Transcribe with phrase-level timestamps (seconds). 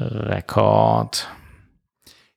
[0.00, 1.28] Rekord.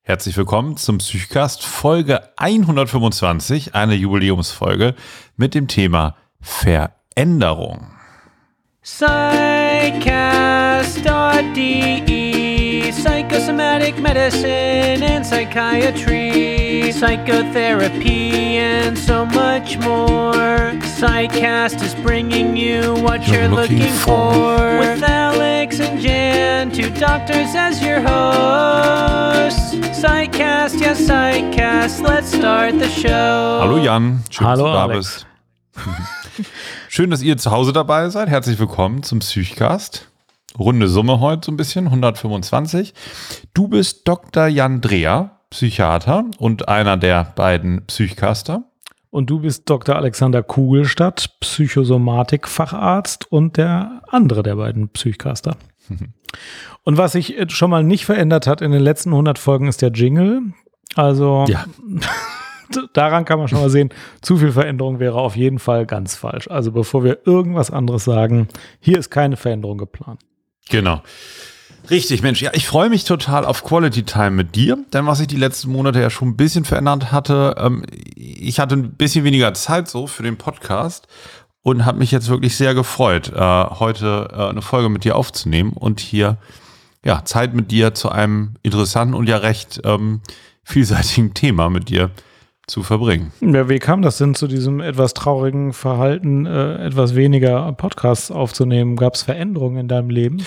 [0.01, 4.95] Herzlich willkommen zum Psychcast Folge 125, eine Jubiläumsfolge
[5.37, 7.91] mit dem Thema Veränderung.
[8.81, 10.13] Psychcast.de
[12.93, 20.33] Psychosomatic Medicine and Psychiatry Psychotherapy and so much more
[20.99, 24.33] Psychcast is bringing you what you're, You're looking, looking for.
[24.33, 24.79] for.
[24.79, 32.89] With Alex and Jan, two doctors as your hosts Psychcast, yes Psychcast, let's start the
[32.89, 35.25] show Hallo Jan, schön, Hallo dass du da Alex.
[35.75, 36.47] bist.
[36.89, 38.29] schön, dass ihr zu Hause dabei seid.
[38.29, 40.07] Herzlich willkommen zum Psychcast.
[40.57, 42.93] Runde Summe heute so ein bisschen, 125.
[43.53, 44.47] Du bist Dr.
[44.47, 48.63] Jan Dreher, Psychiater und einer der beiden Psychcaster.
[49.09, 49.95] Und du bist Dr.
[49.95, 55.55] Alexander Kugelstadt, Psychosomatik-Facharzt und der andere der beiden Psychcaster.
[56.85, 59.81] Und was sich äh, schon mal nicht verändert hat in den letzten 100 Folgen ist
[59.83, 60.41] der Jingle.
[60.95, 61.65] Also Ja.
[62.93, 63.89] daran kann man schon mal sehen,
[64.21, 66.47] zu viel Veränderung wäre auf jeden Fall ganz falsch.
[66.49, 68.47] Also bevor wir irgendwas anderes sagen,
[68.79, 70.21] hier ist keine Veränderung geplant.
[70.69, 71.01] Genau.
[71.89, 72.41] Richtig, Mensch.
[72.41, 75.71] Ja, ich freue mich total auf Quality Time mit dir, denn was sich die letzten
[75.71, 77.83] Monate ja schon ein bisschen verändert hatte, ähm,
[78.15, 81.07] ich hatte ein bisschen weniger Zeit so für den Podcast
[81.61, 85.73] und habe mich jetzt wirklich sehr gefreut, äh, heute äh, eine Folge mit dir aufzunehmen
[85.73, 86.37] und hier
[87.03, 90.21] ja Zeit mit dir zu einem interessanten und ja recht ähm,
[90.63, 92.11] vielseitigen Thema mit dir
[92.67, 93.31] zu verbringen.
[93.41, 98.95] Ja, wie kam das denn zu diesem etwas traurigen Verhalten, äh, etwas weniger Podcasts aufzunehmen?
[98.95, 100.43] Gab es Veränderungen in deinem Leben?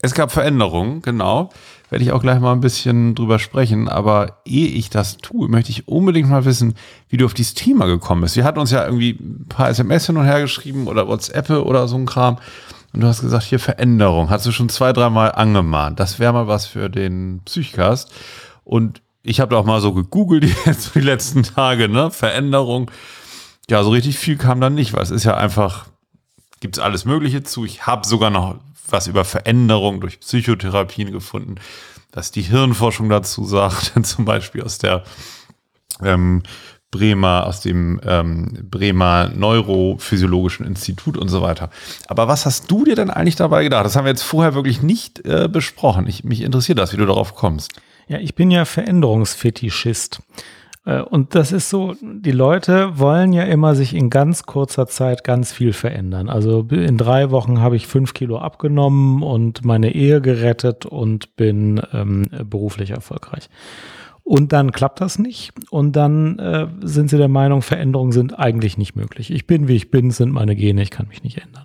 [0.00, 1.50] Es gab Veränderungen, genau.
[1.90, 3.88] Werde ich auch gleich mal ein bisschen drüber sprechen.
[3.88, 6.74] Aber ehe ich das tue, möchte ich unbedingt mal wissen,
[7.08, 8.36] wie du auf dieses Thema gekommen bist.
[8.36, 11.88] Wir hatten uns ja irgendwie ein paar SMS hin und her geschrieben oder WhatsApp oder
[11.88, 12.38] so ein Kram.
[12.92, 14.30] Und du hast gesagt, hier Veränderung.
[14.30, 15.98] Hast du schon zwei, dreimal angemahnt.
[15.98, 18.12] Das wäre mal was für den Psychcast.
[18.64, 22.10] Und ich habe auch mal so gegoogelt jetzt die letzten Tage, ne?
[22.10, 22.90] Veränderung.
[23.68, 25.86] Ja, so richtig viel kam dann nicht, weil es ist ja einfach,
[26.60, 27.64] gibt's alles Mögliche zu.
[27.64, 28.56] Ich habe sogar noch
[28.88, 31.56] was über Veränderung durch Psychotherapien gefunden,
[32.12, 35.04] was die Hirnforschung dazu sagt, zum Beispiel aus der
[36.02, 36.42] ähm,
[36.90, 41.68] Bremer, aus dem ähm, Bremer Neurophysiologischen Institut und so weiter.
[42.06, 43.84] Aber was hast du dir denn eigentlich dabei gedacht?
[43.84, 46.06] Das haben wir jetzt vorher wirklich nicht äh, besprochen.
[46.06, 47.72] Ich, mich interessiert das, wie du darauf kommst.
[48.08, 50.22] Ja, ich bin ja Veränderungsfetischist.
[50.84, 55.24] Äh, Und das ist so, die Leute wollen ja immer sich in ganz kurzer Zeit
[55.24, 56.28] ganz viel verändern.
[56.28, 61.80] Also in drei Wochen habe ich fünf Kilo abgenommen und meine Ehe gerettet und bin
[61.92, 63.48] ähm, beruflich erfolgreich.
[64.24, 65.52] Und dann klappt das nicht.
[65.70, 69.30] Und dann äh, sind sie der Meinung, Veränderungen sind eigentlich nicht möglich.
[69.30, 71.64] Ich bin, wie ich bin, sind meine Gene, ich kann mich nicht ändern.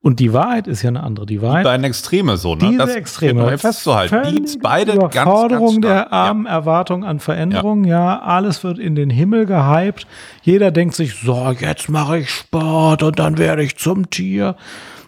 [0.00, 1.26] Und die Wahrheit ist ja eine andere.
[1.26, 2.68] Die Die Wahrheit beiden Extreme so, ne?
[2.68, 3.58] diese Das Extreme.
[3.58, 4.36] festzuhalten.
[4.36, 5.80] Die beide ganz, ganz stark.
[5.82, 7.84] der armen Erwartung an Veränderung.
[7.84, 8.20] Ja.
[8.20, 10.06] alles wird in den Himmel gehypt.
[10.42, 14.54] Jeder denkt sich, so, jetzt mache ich Sport und dann werde ich zum Tier.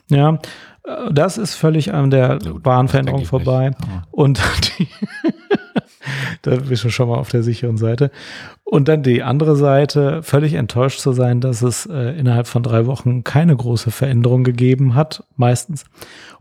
[0.08, 0.38] Ja,
[0.84, 3.70] äh, das ist völlig an der Gut, wahren das Veränderung denke ich vorbei.
[4.10, 4.40] Und
[4.78, 4.88] die,
[6.42, 8.10] da bist du schon mal auf der sicheren Seite.
[8.70, 12.86] Und dann die andere Seite, völlig enttäuscht zu sein, dass es äh, innerhalb von drei
[12.86, 15.86] Wochen keine große Veränderung gegeben hat, meistens.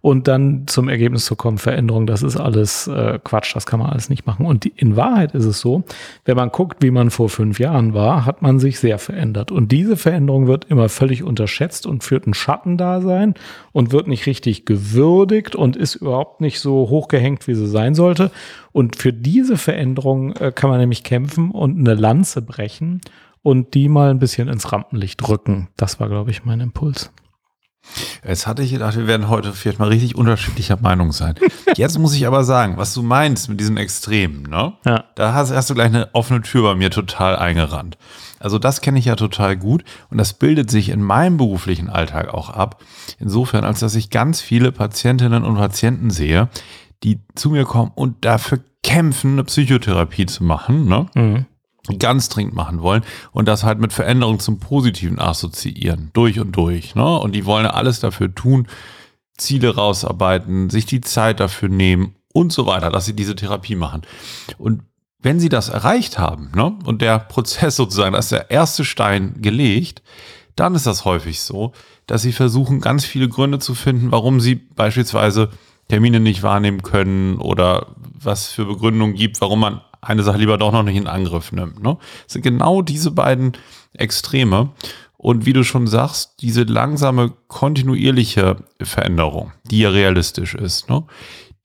[0.02, 3.90] Und dann zum Ergebnis zu kommen, Veränderung, das ist alles äh, Quatsch, das kann man
[3.90, 4.46] alles nicht machen.
[4.46, 5.84] Und die, in Wahrheit ist es so,
[6.24, 9.52] wenn man guckt, wie man vor fünf Jahren war, hat man sich sehr verändert.
[9.52, 13.34] Und diese Veränderung wird immer völlig unterschätzt und führt ein Schattendasein
[13.72, 18.30] und wird nicht richtig gewürdigt und ist überhaupt nicht so hochgehängt, wie sie sein sollte.
[18.72, 23.00] Und für diese Veränderung äh, kann man nämlich kämpfen und eine Lanze brechen
[23.44, 25.70] und die mal ein bisschen ins Rampenlicht rücken.
[25.78, 27.12] Das war, glaube ich, mein Impuls.
[28.28, 31.36] Jetzt hatte ich gedacht, wir werden heute vielleicht mal richtig unterschiedlicher Meinung sein.
[31.78, 34.74] Jetzt muss ich aber sagen, was du meinst mit diesen Extremen, ne?
[34.86, 35.06] Ja.
[35.16, 37.98] Da hast, hast du gleich eine offene Tür bei mir total eingerannt.
[38.38, 42.34] Also das kenne ich ja total gut und das bildet sich in meinem beruflichen Alltag
[42.34, 42.84] auch ab.
[43.18, 46.50] Insofern, als dass ich ganz viele Patientinnen und Patienten sehe,
[47.04, 51.06] die zu mir kommen und dafür kämpfen, eine Psychotherapie zu machen, ne?
[51.16, 51.46] Mhm.
[51.98, 56.96] Ganz dringend machen wollen und das halt mit Veränderung zum Positiven assoziieren, durch und durch.
[56.96, 57.20] Ne?
[57.20, 58.68] Und die wollen alles dafür tun,
[59.38, 64.02] Ziele rausarbeiten, sich die Zeit dafür nehmen und so weiter, dass sie diese Therapie machen.
[64.58, 64.84] Und
[65.22, 69.42] wenn sie das erreicht haben ne, und der Prozess sozusagen, da ist der erste Stein
[69.42, 70.02] gelegt,
[70.56, 71.74] dann ist das häufig so,
[72.06, 75.50] dass sie versuchen, ganz viele Gründe zu finden, warum sie beispielsweise
[75.88, 80.72] Termine nicht wahrnehmen können oder was für Begründungen gibt, warum man eine Sache lieber doch
[80.72, 81.82] noch nicht in Angriff nimmt.
[81.84, 81.98] Ne?
[82.26, 83.54] Das sind genau diese beiden
[83.94, 84.72] Extreme.
[85.18, 91.04] Und wie du schon sagst, diese langsame, kontinuierliche Veränderung, die ja realistisch ist, ne?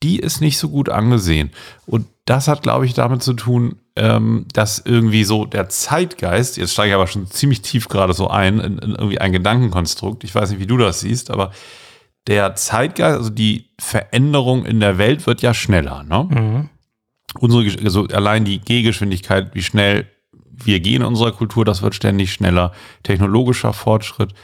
[0.03, 1.51] die ist nicht so gut angesehen.
[1.87, 6.73] Und das hat, glaube ich, damit zu tun, ähm, dass irgendwie so der Zeitgeist, jetzt
[6.73, 10.25] steige ich aber schon ziemlich tief gerade so ein, in, in irgendwie ein Gedankenkonstrukt.
[10.25, 11.53] Ich weiß nicht, wie du das siehst, aber
[12.27, 16.03] der Zeitgeist, also die Veränderung in der Welt wird ja schneller.
[16.03, 16.29] Ne?
[16.31, 16.71] Mhm.
[17.39, 20.07] Unsere, also allein die Gehgeschwindigkeit, wie schnell
[20.51, 22.73] wir gehen in unserer Kultur, das wird ständig schneller.
[23.03, 24.35] Technologischer Fortschritt,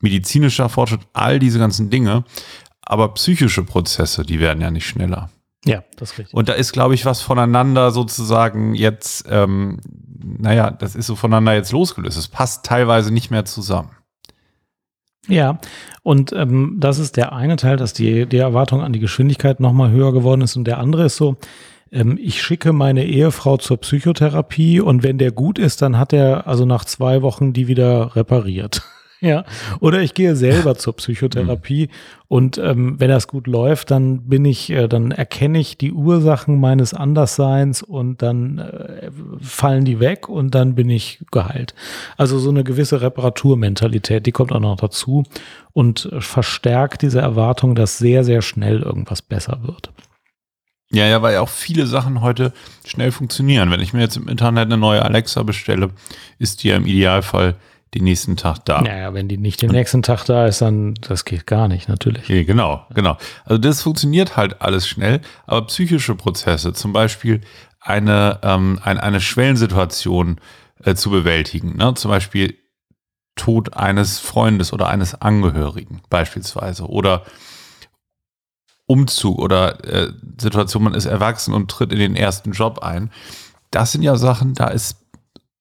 [0.00, 2.24] medizinischer Fortschritt, all diese ganzen Dinge.
[2.82, 5.30] Aber psychische Prozesse, die werden ja nicht schneller.
[5.64, 6.34] Ja, das ist richtig.
[6.34, 9.78] Und da ist, glaube ich, was voneinander sozusagen jetzt, ähm,
[10.20, 12.18] naja, das ist so voneinander jetzt losgelöst.
[12.18, 13.90] Es passt teilweise nicht mehr zusammen.
[15.28, 15.60] Ja,
[16.02, 19.92] und ähm, das ist der eine Teil, dass die, die Erwartung an die Geschwindigkeit nochmal
[19.92, 20.56] höher geworden ist.
[20.56, 21.36] Und der andere ist so,
[21.92, 26.46] ähm, ich schicke meine Ehefrau zur Psychotherapie und wenn der gut ist, dann hat er
[26.46, 28.82] also nach zwei Wochen die wieder repariert.
[29.24, 29.44] Ja,
[29.78, 31.90] oder ich gehe selber zur Psychotherapie
[32.26, 36.58] und ähm, wenn das gut läuft, dann bin ich, äh, dann erkenne ich die Ursachen
[36.58, 41.76] meines Andersseins und dann äh, fallen die weg und dann bin ich geheilt.
[42.16, 45.22] Also so eine gewisse Reparaturmentalität, die kommt auch noch dazu
[45.72, 49.92] und verstärkt diese Erwartung, dass sehr, sehr schnell irgendwas besser wird.
[50.92, 52.52] Ja, ja, weil ja auch viele Sachen heute
[52.86, 53.70] schnell funktionieren.
[53.70, 55.90] Wenn ich mir jetzt im Internet eine neue Alexa bestelle,
[56.38, 57.56] ist die ja im Idealfall
[57.94, 58.80] den nächsten Tag da.
[58.82, 62.28] Naja, wenn die nicht den nächsten Tag da ist, dann das geht gar nicht, natürlich.
[62.28, 63.18] Ja, genau, genau.
[63.44, 67.40] Also das funktioniert halt alles schnell, aber psychische Prozesse, zum Beispiel
[67.80, 70.38] eine, ähm, eine, eine Schwellensituation
[70.84, 71.94] äh, zu bewältigen, ne?
[71.94, 72.56] zum Beispiel
[73.34, 77.24] Tod eines Freundes oder eines Angehörigen beispielsweise oder
[78.92, 83.10] Umzug oder äh, Situation, man ist erwachsen und tritt in den ersten Job ein.
[83.70, 84.98] Das sind ja Sachen, da ist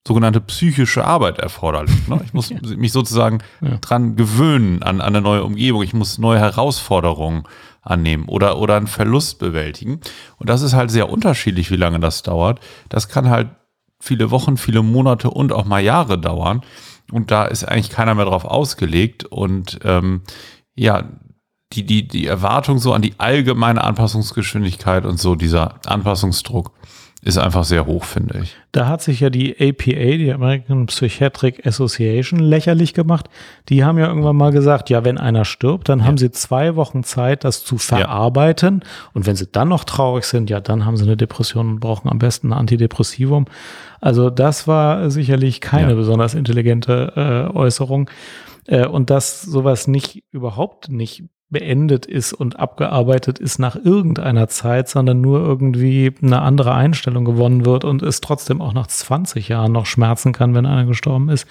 [0.05, 2.07] sogenannte psychische Arbeit erforderlich.
[2.07, 2.19] Ne?
[2.25, 2.57] Ich muss ja.
[2.75, 3.77] mich sozusagen ja.
[3.79, 5.81] dran gewöhnen an, an eine neue Umgebung.
[5.83, 7.43] Ich muss neue Herausforderungen
[7.81, 10.01] annehmen oder, oder einen Verlust bewältigen.
[10.37, 12.59] Und das ist halt sehr unterschiedlich, wie lange das dauert.
[12.89, 13.49] Das kann halt
[13.99, 16.61] viele Wochen, viele Monate und auch mal Jahre dauern.
[17.11, 19.23] Und da ist eigentlich keiner mehr drauf ausgelegt.
[19.25, 20.21] Und ähm,
[20.75, 21.03] ja,
[21.73, 26.71] die, die, die Erwartung so an die allgemeine Anpassungsgeschwindigkeit und so dieser Anpassungsdruck,
[27.23, 28.55] ist einfach sehr hoch, finde ich.
[28.71, 33.29] Da hat sich ja die APA, die American Psychiatric Association, lächerlich gemacht.
[33.69, 36.05] Die haben ja irgendwann mal gesagt, ja, wenn einer stirbt, dann ja.
[36.05, 38.81] haben sie zwei Wochen Zeit, das zu verarbeiten.
[38.83, 38.89] Ja.
[39.13, 42.09] Und wenn sie dann noch traurig sind, ja, dann haben sie eine Depression und brauchen
[42.09, 43.45] am besten ein Antidepressivum.
[43.99, 45.95] Also das war sicherlich keine ja.
[45.95, 47.13] besonders intelligente
[47.53, 48.09] äh, Äußerung.
[48.67, 54.87] Äh, und dass sowas nicht überhaupt nicht beendet ist und abgearbeitet ist nach irgendeiner Zeit,
[54.87, 59.73] sondern nur irgendwie eine andere Einstellung gewonnen wird und es trotzdem auch nach 20 Jahren
[59.73, 61.45] noch schmerzen kann, wenn einer gestorben ist.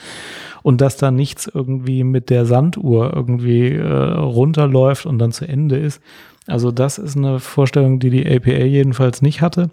[0.62, 5.76] Und dass da nichts irgendwie mit der Sanduhr irgendwie äh, runterläuft und dann zu Ende
[5.76, 6.02] ist.
[6.46, 9.70] Also das ist eine Vorstellung, die die APA jedenfalls nicht hatte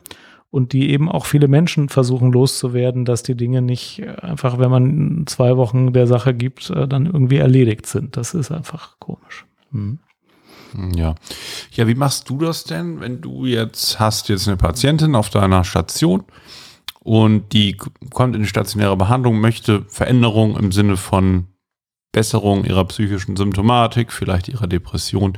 [0.57, 5.23] und die eben auch viele Menschen versuchen loszuwerden, dass die Dinge nicht einfach, wenn man
[5.27, 8.17] zwei Wochen der Sache gibt, äh, dann irgendwie erledigt sind.
[8.17, 9.45] Das ist einfach komisch.
[9.71, 9.99] Hm.
[10.95, 11.13] Ja.
[11.73, 15.63] Ja, wie machst du das denn, wenn du jetzt hast jetzt eine Patientin auf deiner
[15.63, 16.23] Station
[17.03, 17.77] und die
[18.09, 21.45] kommt in die stationäre Behandlung, möchte Veränderung im Sinne von
[22.11, 25.37] Besserung ihrer psychischen Symptomatik, vielleicht ihrer Depression.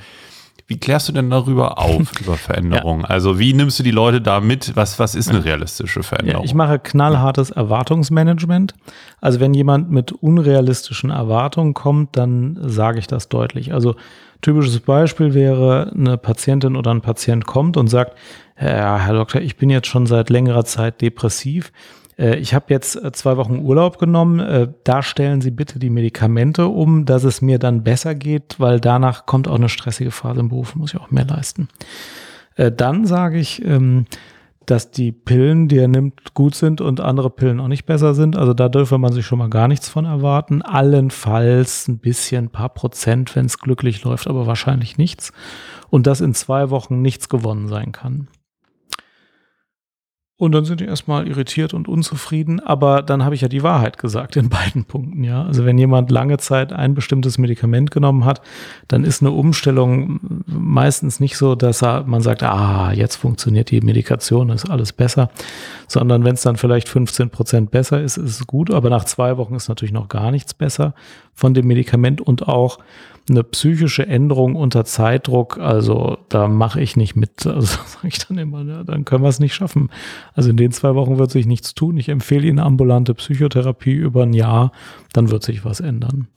[0.70, 3.02] Wie klärst du denn darüber auf, über Veränderungen?
[3.02, 3.10] Ja.
[3.10, 4.76] Also wie nimmst du die Leute da mit?
[4.76, 6.44] Was, was ist eine realistische Veränderung?
[6.44, 8.76] Ja, ich mache knallhartes Erwartungsmanagement.
[9.20, 13.74] Also wenn jemand mit unrealistischen Erwartungen kommt, dann sage ich das deutlich.
[13.74, 13.96] Also
[14.42, 18.18] Typisches Beispiel wäre, eine Patientin oder ein Patient kommt und sagt,
[18.60, 21.74] ja, Herr Doktor, ich bin jetzt schon seit längerer Zeit depressiv.
[22.20, 24.40] Äh, ich habe jetzt äh, zwei Wochen Urlaub genommen.
[24.40, 28.80] Äh, da stellen Sie bitte die Medikamente um, dass es mir dann besser geht, weil
[28.80, 31.70] danach kommt auch eine stressige Phase im Beruf, muss ich auch mehr leisten.
[32.76, 34.06] Dann sage ich, ähm,
[34.66, 38.36] dass die Pillen, die er nimmt, gut sind und andere Pillen auch nicht besser sind.
[38.36, 40.62] Also da dürfe man sich schon mal gar nichts von erwarten.
[40.62, 45.32] Allenfalls ein bisschen, ein paar Prozent, wenn es glücklich läuft, aber wahrscheinlich nichts.
[45.90, 48.28] Und dass in zwei Wochen nichts gewonnen sein kann.
[50.40, 53.98] Und dann sind die erstmal irritiert und unzufrieden, aber dann habe ich ja die Wahrheit
[53.98, 55.44] gesagt in beiden Punkten, ja.
[55.44, 58.42] Also wenn jemand lange Zeit ein bestimmtes Medikament genommen hat,
[58.88, 63.82] dann ist eine Umstellung meistens nicht so, dass er, man sagt, ah, jetzt funktioniert die
[63.82, 65.30] Medikation, ist alles besser,
[65.90, 69.36] sondern wenn es dann vielleicht 15 Prozent besser ist, ist es gut, aber nach zwei
[69.36, 70.94] Wochen ist natürlich noch gar nichts besser
[71.34, 72.22] von dem Medikament.
[72.22, 72.80] Und auch
[73.30, 77.46] eine psychische Änderung unter Zeitdruck, also da mache ich nicht mit.
[77.46, 79.90] Also sage ich dann immer, ja, dann können wir es nicht schaffen.
[80.34, 81.98] Also in den zwei Wochen wird sich nichts tun.
[81.98, 84.72] Ich empfehle Ihnen ambulante Psychotherapie über ein Jahr,
[85.14, 86.28] dann wird sich was ändern.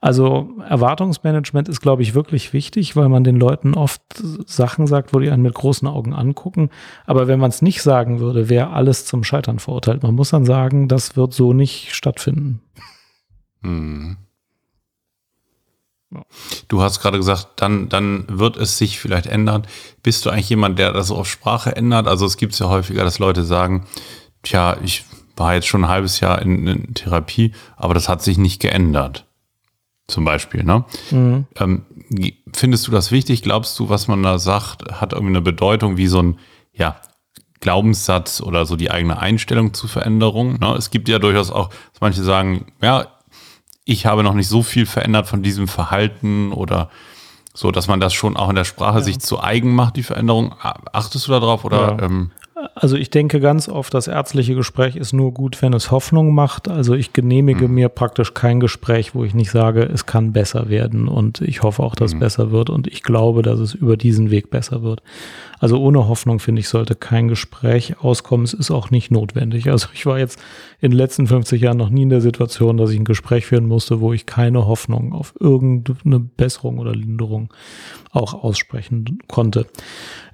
[0.00, 4.02] Also Erwartungsmanagement ist, glaube ich, wirklich wichtig, weil man den Leuten oft
[4.46, 6.70] Sachen sagt, wo die einen mit großen Augen angucken.
[7.06, 10.02] Aber wenn man es nicht sagen würde, wäre alles zum Scheitern verurteilt.
[10.02, 12.60] Man muss dann sagen, das wird so nicht stattfinden.
[16.68, 19.66] Du hast gerade gesagt, dann, dann wird es sich vielleicht ändern.
[20.02, 22.06] Bist du eigentlich jemand, der das auf Sprache ändert?
[22.06, 23.86] Also es gibt es ja häufiger, dass Leute sagen,
[24.42, 25.04] tja, ich
[25.36, 29.26] war jetzt schon ein halbes Jahr in, in Therapie, aber das hat sich nicht geändert.
[30.08, 30.84] Zum Beispiel, ne?
[31.10, 31.46] Mhm.
[31.56, 31.82] Ähm,
[32.54, 33.42] findest du das wichtig?
[33.42, 36.38] Glaubst du, was man da sagt, hat irgendwie eine Bedeutung wie so ein,
[36.72, 36.96] ja,
[37.60, 40.58] Glaubenssatz oder so die eigene Einstellung zu Veränderung?
[40.60, 40.74] Ne?
[40.76, 43.08] Es gibt ja durchaus auch, dass manche sagen, ja,
[43.86, 46.90] ich habe noch nicht so viel verändert von diesem Verhalten oder
[47.54, 49.04] so, dass man das schon auch in der Sprache ja.
[49.04, 50.54] sich zu eigen macht, die Veränderung.
[50.92, 51.96] Achtest du darauf oder?
[51.98, 52.02] Ja.
[52.04, 52.32] Ähm
[52.74, 56.68] also ich denke ganz oft, das ärztliche Gespräch ist nur gut, wenn es Hoffnung macht.
[56.68, 57.74] Also ich genehmige mhm.
[57.74, 61.82] mir praktisch kein Gespräch, wo ich nicht sage, es kann besser werden und ich hoffe
[61.82, 62.18] auch, dass mhm.
[62.18, 65.02] es besser wird und ich glaube, dass es über diesen Weg besser wird.
[65.58, 68.44] Also ohne Hoffnung, finde ich, sollte kein Gespräch auskommen.
[68.44, 69.70] Es ist auch nicht notwendig.
[69.70, 70.38] Also ich war jetzt
[70.80, 73.66] in den letzten 50 Jahren noch nie in der Situation, dass ich ein Gespräch führen
[73.66, 77.52] musste, wo ich keine Hoffnung auf irgendeine Besserung oder Linderung
[78.12, 79.66] auch aussprechen konnte.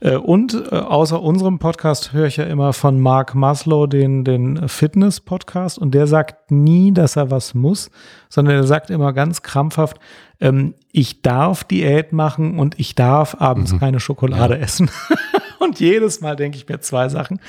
[0.00, 4.68] Äh, und äh, außer unserem Podcast höre ich ja immer von Mark Maslow den, den
[4.68, 7.90] Fitness-Podcast und der sagt nie, dass er was muss,
[8.28, 9.98] sondern er sagt immer ganz krampfhaft,
[10.42, 13.78] ähm, ich darf Diät machen und ich darf abends mhm.
[13.78, 14.60] keine Schokolade ja.
[14.60, 14.90] essen.
[15.60, 17.40] und jedes Mal denke ich mir zwei Sachen.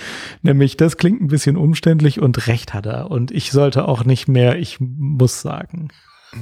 [0.44, 3.10] Nämlich, das klingt ein bisschen umständlich und recht hat er.
[3.10, 5.90] Und ich sollte auch nicht mehr, ich muss sagen.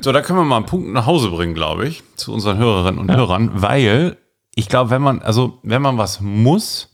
[0.01, 3.00] So, da können wir mal einen Punkt nach Hause bringen, glaube ich, zu unseren Hörerinnen
[3.00, 3.15] und ja.
[3.15, 4.17] Hörern, weil
[4.53, 6.91] ich glaube, wenn man, also wenn man was muss,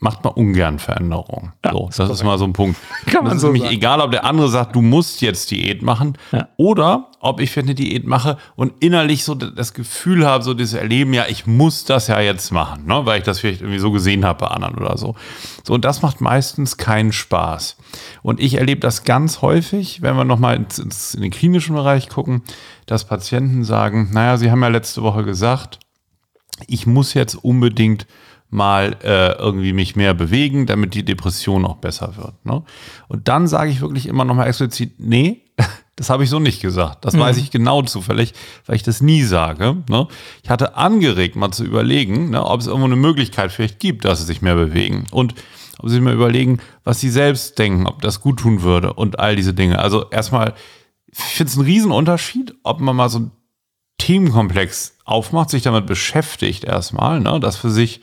[0.00, 1.52] macht man ungern Veränderungen.
[1.64, 2.78] Ja, so, das ist, mal so ein Punkt.
[3.06, 5.82] Kann man das so ist nämlich egal, ob der andere sagt, du musst jetzt Diät
[5.82, 6.48] machen ja.
[6.56, 11.12] oder ob ich eine Diät mache und innerlich so das Gefühl habe, so dieses Erleben,
[11.12, 14.24] ja, ich muss das ja jetzt machen, ne, weil ich das vielleicht irgendwie so gesehen
[14.24, 15.14] habe bei anderen oder so.
[15.64, 17.76] So, und das macht meistens keinen Spaß.
[18.22, 22.08] Und ich erlebe das ganz häufig, wenn wir nochmal ins, ins, in den klinischen Bereich
[22.08, 22.42] gucken,
[22.86, 25.80] dass Patienten sagen, naja, sie haben ja letzte Woche gesagt,
[26.66, 28.06] ich muss jetzt unbedingt
[28.50, 32.44] mal äh, irgendwie mich mehr bewegen, damit die Depression auch besser wird.
[32.44, 32.62] Ne?
[33.08, 35.42] Und dann sage ich wirklich immer nochmal explizit, nee,
[35.96, 37.04] das habe ich so nicht gesagt.
[37.04, 37.20] Das mhm.
[37.20, 38.32] weiß ich genau zufällig,
[38.66, 39.76] weil ich das nie sage.
[39.90, 40.08] Ne?
[40.42, 44.20] Ich hatte angeregt, mal zu überlegen, ne, ob es irgendwo eine Möglichkeit vielleicht gibt, dass
[44.20, 45.04] sie sich mehr bewegen.
[45.10, 45.34] Und
[45.78, 49.18] ob sie sich mal überlegen, was sie selbst denken, ob das gut tun würde und
[49.18, 49.78] all diese Dinge.
[49.78, 50.54] Also erstmal,
[51.06, 53.30] ich finde es einen Riesenunterschied, ob man mal so einen
[53.98, 58.00] Themenkomplex aufmacht, sich damit beschäftigt erstmal, ne, das für sich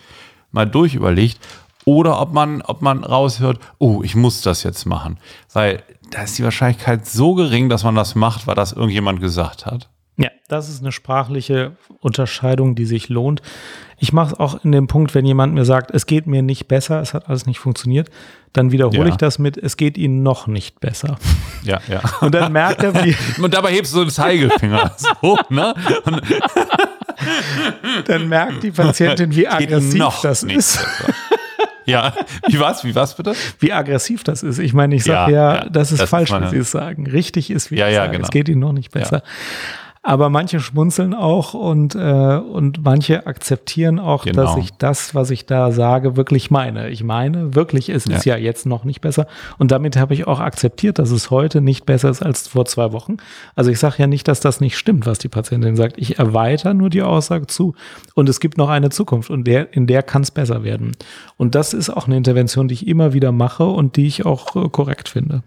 [0.55, 1.39] mal durchüberlegt
[1.85, 5.17] oder ob man, ob man raushört, oh, ich muss das jetzt machen.
[5.53, 9.65] Weil da ist die Wahrscheinlichkeit so gering, dass man das macht, weil das irgendjemand gesagt
[9.67, 9.89] hat.
[10.17, 13.41] Ja, das ist eine sprachliche Unterscheidung, die sich lohnt.
[13.97, 16.67] Ich mache es auch in dem Punkt, wenn jemand mir sagt, es geht mir nicht
[16.67, 18.09] besser, es hat alles nicht funktioniert,
[18.53, 19.07] dann wiederhole ja.
[19.07, 21.17] ich das mit, es geht Ihnen noch nicht besser.
[21.63, 21.99] Ja, ja.
[22.21, 23.15] Und dann merkt er, wie.
[23.41, 25.73] Und dabei hebst du so den Zeigefinger so, ne?
[26.03, 26.21] Und
[28.05, 30.85] dann merkt die Patientin, wie aggressiv das ist.
[31.85, 32.13] ja,
[32.47, 32.83] wie was?
[32.83, 33.33] Wie was bitte?
[33.59, 34.59] Wie aggressiv das ist.
[34.59, 37.07] Ich meine, ich sage ja, ja, das ist das falsch, wie Sie es sagen.
[37.07, 38.13] Richtig ist, wie ja, ich ja, sage.
[38.13, 38.23] Genau.
[38.25, 39.23] Es geht Ihnen noch nicht besser.
[40.07, 44.43] Aber manche schmunzeln auch und, äh, und manche akzeptieren auch, genau.
[44.43, 46.89] dass ich das, was ich da sage, wirklich meine.
[46.89, 48.15] Ich meine wirklich, es ja.
[48.15, 49.25] ist ja jetzt noch nicht besser.
[49.57, 52.91] Und damit habe ich auch akzeptiert, dass es heute nicht besser ist als vor zwei
[52.91, 53.17] Wochen.
[53.55, 55.95] Also ich sage ja nicht, dass das nicht stimmt, was die Patientin sagt.
[55.97, 57.73] Ich erweitere nur die Aussage zu.
[58.13, 60.91] Und es gibt noch eine Zukunft und der, in der kann es besser werden.
[61.35, 64.55] Und das ist auch eine Intervention, die ich immer wieder mache und die ich auch
[64.55, 65.41] äh, korrekt finde.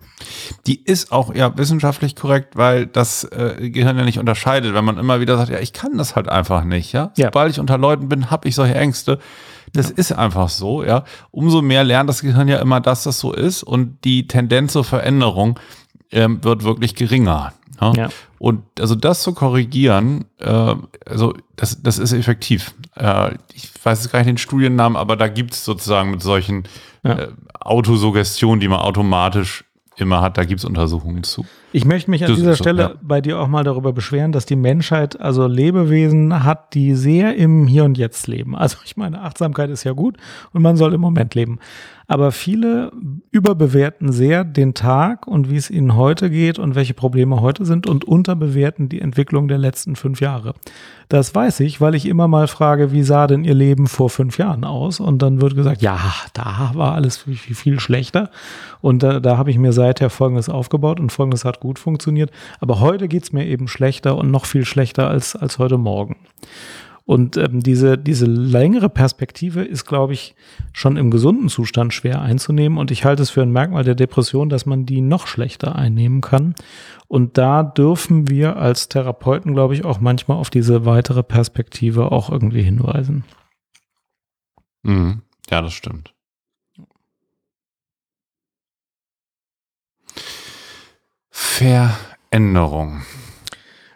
[0.66, 4.84] Die ist auch ja wissenschaftlich korrekt, weil das äh, Gehirn ja nicht unterscheidet unterscheidet, wenn
[4.84, 7.12] man immer wieder sagt, ja, ich kann das halt einfach nicht, ja.
[7.16, 7.26] ja.
[7.26, 9.18] Sobald ich unter Leuten bin, habe ich solche Ängste.
[9.72, 9.96] Das ja.
[9.96, 11.04] ist einfach so, ja.
[11.30, 14.84] Umso mehr lernt das Gehirn ja immer, dass das so ist und die Tendenz zur
[14.84, 15.58] Veränderung
[16.10, 17.52] ähm, wird wirklich geringer.
[17.80, 17.92] Ja?
[17.94, 18.08] ja?
[18.38, 20.74] Und also das zu korrigieren, äh,
[21.06, 22.74] also das, das ist effektiv.
[22.94, 26.64] Äh, ich weiß jetzt gar nicht den Studiennamen, aber da gibt es sozusagen mit solchen
[27.02, 27.18] ja.
[27.18, 27.28] äh,
[27.60, 29.64] Autosuggestionen, die man automatisch
[29.96, 31.44] immer hat, da gibt es Untersuchungen zu.
[31.72, 32.94] Ich möchte mich an das dieser Stelle ja.
[33.02, 37.66] bei dir auch mal darüber beschweren, dass die Menschheit also Lebewesen hat, die sehr im
[37.66, 38.56] Hier und Jetzt leben.
[38.56, 40.16] Also ich meine, Achtsamkeit ist ja gut
[40.52, 41.58] und man soll im Moment leben.
[42.10, 42.90] Aber viele
[43.30, 47.86] überbewerten sehr den Tag und wie es ihnen heute geht und welche Probleme heute sind
[47.86, 50.54] und unterbewerten die Entwicklung der letzten fünf Jahre.
[51.10, 54.38] Das weiß ich, weil ich immer mal frage, wie sah denn ihr Leben vor fünf
[54.38, 55.00] Jahren aus?
[55.00, 55.98] Und dann wird gesagt, ja,
[56.32, 58.30] da war alles viel, viel schlechter.
[58.80, 62.30] Und da, da habe ich mir seither Folgendes aufgebaut und Folgendes hat hat gut funktioniert.
[62.60, 66.16] Aber heute geht's mir eben schlechter und noch viel schlechter als, als heute Morgen.
[67.04, 70.34] Und ähm, diese, diese längere Perspektive ist, glaube ich,
[70.74, 72.76] schon im gesunden Zustand schwer einzunehmen.
[72.76, 76.20] Und ich halte es für ein Merkmal der Depression, dass man die noch schlechter einnehmen
[76.20, 76.54] kann.
[77.06, 82.28] Und da dürfen wir als Therapeuten, glaube ich, auch manchmal auf diese weitere Perspektive auch
[82.28, 83.24] irgendwie hinweisen.
[84.82, 85.22] Mhm.
[85.48, 86.12] Ja, das stimmt.
[91.38, 93.02] Veränderung.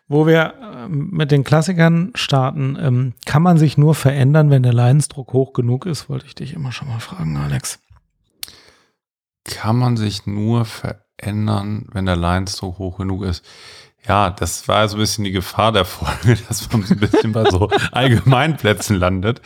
[0.06, 4.72] Wo wir ähm, mit den Klassikern starten, ähm, kann man sich nur verändern, wenn der
[4.72, 7.80] Leidensdruck hoch genug ist, wollte ich dich immer schon mal fragen, Alex.
[9.44, 13.44] Kann man sich nur verändern, wenn der Leidensdruck hoch genug ist?
[14.06, 17.32] Ja, das war so ein bisschen die Gefahr der Folge, dass man so ein bisschen
[17.32, 19.42] bei so Allgemeinplätzen landet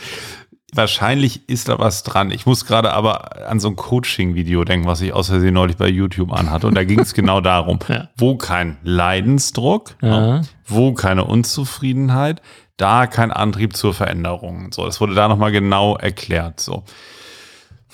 [0.76, 2.30] wahrscheinlich ist da was dran.
[2.30, 5.88] Ich muss gerade aber an so ein Coaching-Video denken, was ich aus Versehen neulich bei
[5.88, 6.66] YouTube anhatte.
[6.66, 8.08] Und da ging es genau darum, ja.
[8.16, 10.42] wo kein Leidensdruck, ja.
[10.66, 12.42] wo keine Unzufriedenheit,
[12.76, 14.72] da kein Antrieb zur Veränderung.
[14.72, 16.60] So, das wurde da nochmal genau erklärt.
[16.60, 16.84] So,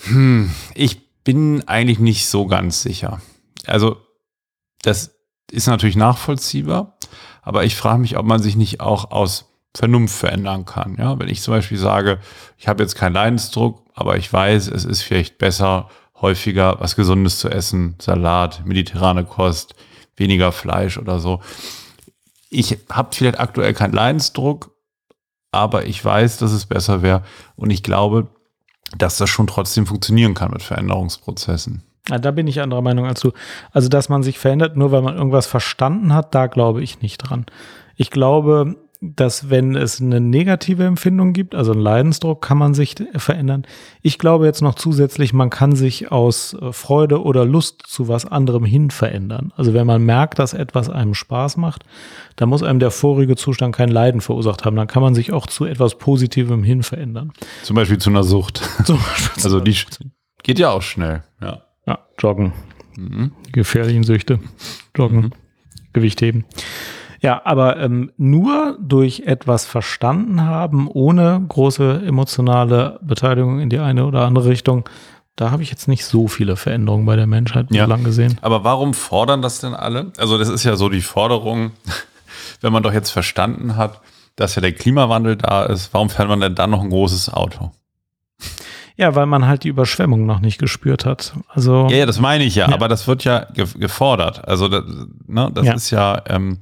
[0.05, 3.21] hm, ich bin eigentlich nicht so ganz sicher.
[3.65, 3.97] Also,
[4.81, 5.15] das
[5.51, 6.97] ist natürlich nachvollziehbar,
[7.41, 10.95] aber ich frage mich, ob man sich nicht auch aus Vernunft verändern kann.
[10.99, 12.19] Ja, wenn ich zum Beispiel sage,
[12.57, 15.89] ich habe jetzt keinen Leidensdruck, aber ich weiß, es ist vielleicht besser,
[16.21, 19.75] häufiger was Gesundes zu essen, Salat, mediterrane Kost,
[20.15, 21.41] weniger Fleisch oder so.
[22.49, 24.71] Ich habe vielleicht aktuell keinen Leidensdruck,
[25.51, 27.23] aber ich weiß, dass es besser wäre
[27.55, 28.27] und ich glaube,
[28.97, 31.83] dass das schon trotzdem funktionieren kann mit Veränderungsprozessen.
[32.09, 33.31] Ja, da bin ich anderer Meinung als du.
[33.71, 37.17] Also, dass man sich verändert, nur weil man irgendwas verstanden hat, da glaube ich nicht
[37.17, 37.45] dran.
[37.95, 42.95] Ich glaube, dass wenn es eine negative Empfindung gibt, also einen Leidensdruck, kann man sich
[43.15, 43.65] verändern.
[44.01, 48.25] Ich glaube jetzt noch zusätzlich, man kann sich aus äh, Freude oder Lust zu was
[48.25, 49.51] anderem hin verändern.
[49.57, 51.83] Also wenn man merkt, dass etwas einem Spaß macht,
[52.37, 54.77] dann muss einem der vorige Zustand kein Leiden verursacht haben.
[54.77, 57.33] Dann kann man sich auch zu etwas Positivem hin verändern.
[57.63, 58.61] Zum Beispiel zu einer Sucht.
[59.43, 59.75] also die
[60.43, 61.23] geht ja auch schnell.
[61.41, 62.53] Ja, ja joggen.
[62.95, 63.33] Mhm.
[63.51, 64.39] Gefährlichen Süchte.
[64.95, 65.17] Joggen.
[65.17, 65.31] Mhm.
[65.91, 66.45] Gewicht heben.
[67.23, 74.05] Ja, aber ähm, nur durch etwas verstanden haben, ohne große emotionale Beteiligung in die eine
[74.05, 74.89] oder andere Richtung,
[75.37, 77.85] da habe ich jetzt nicht so viele Veränderungen bei der Menschheit ja.
[77.85, 78.37] lang gesehen.
[78.41, 80.11] Aber warum fordern das denn alle?
[80.17, 81.71] Also das ist ja so die Forderung,
[82.61, 84.01] wenn man doch jetzt verstanden hat,
[84.35, 87.71] dass ja der Klimawandel da ist, warum fährt man denn dann noch ein großes Auto?
[88.97, 91.33] Ja, weil man halt die Überschwemmung noch nicht gespürt hat.
[91.47, 92.73] Also ja, ja das meine ich ja, ja.
[92.73, 94.45] aber das wird ja gefordert.
[94.45, 94.83] Also das,
[95.25, 95.73] ne, das ja.
[95.73, 96.59] ist ja ähm,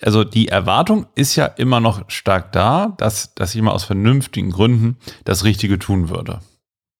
[0.00, 4.96] also die Erwartung ist ja immer noch stark da, dass, dass jemand aus vernünftigen Gründen
[5.24, 6.40] das Richtige tun würde.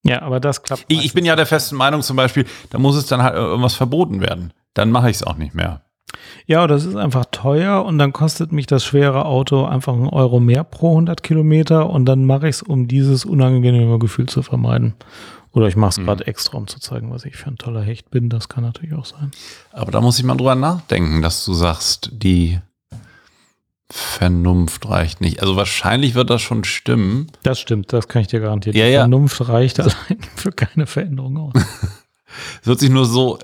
[0.03, 0.85] Ja, aber das klappt.
[0.87, 3.75] Ich, ich bin ja der festen Meinung zum Beispiel, da muss es dann halt irgendwas
[3.75, 4.53] verboten werden.
[4.73, 5.81] Dann mache ich es auch nicht mehr.
[6.45, 10.39] Ja, das ist einfach teuer und dann kostet mich das schwere Auto einfach einen Euro
[10.39, 14.93] mehr pro 100 Kilometer und dann mache ich es, um dieses unangenehme Gefühl zu vermeiden.
[15.53, 16.05] Oder ich mache es mhm.
[16.05, 18.29] gerade extra, um zu zeigen, was ich für ein toller Hecht bin.
[18.29, 19.31] Das kann natürlich auch sein.
[19.71, 22.59] Aber da muss ich mal drüber nachdenken, dass du sagst, die
[23.89, 25.41] Vernunft reicht nicht.
[25.41, 27.27] Also wahrscheinlich wird das schon stimmen.
[27.43, 28.75] Das stimmt, das kann ich dir garantieren.
[28.75, 29.01] Ja, die ja.
[29.01, 31.53] Vernunft reicht allein für keine Veränderung aus.
[32.63, 33.37] Es hört sich nur so,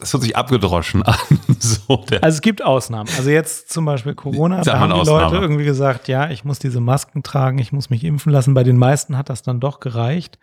[0.00, 1.16] es hört sich abgedroschen an.
[1.58, 3.08] So also es gibt Ausnahmen.
[3.16, 5.22] Also jetzt zum Beispiel Corona, da haben die Ausnahme.
[5.22, 8.52] Leute irgendwie gesagt, ja, ich muss diese Masken tragen, ich muss mich impfen lassen.
[8.52, 10.38] Bei den meisten hat das dann doch gereicht.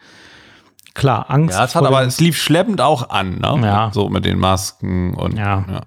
[0.95, 1.55] Klar, Angst.
[1.55, 3.59] Ja, es hat aber, es lief schleppend auch an, ne?
[3.63, 3.91] Ja.
[3.93, 5.37] So mit den Masken und.
[5.37, 5.65] Ja.
[5.69, 5.81] ja.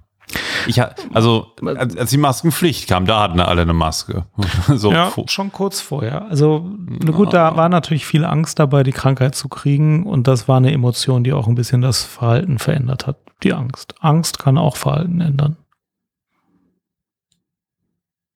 [0.66, 0.82] Ich
[1.14, 4.26] also als die Maskenpflicht kam, da hatten alle eine Maske.
[4.68, 6.26] so ja, schon kurz vorher.
[6.26, 6.70] Also
[7.10, 10.70] gut, da war natürlich viel Angst dabei, die Krankheit zu kriegen und das war eine
[10.70, 13.16] Emotion, die auch ein bisschen das Verhalten verändert hat.
[13.42, 13.94] Die Angst.
[14.00, 15.56] Angst kann auch Verhalten ändern.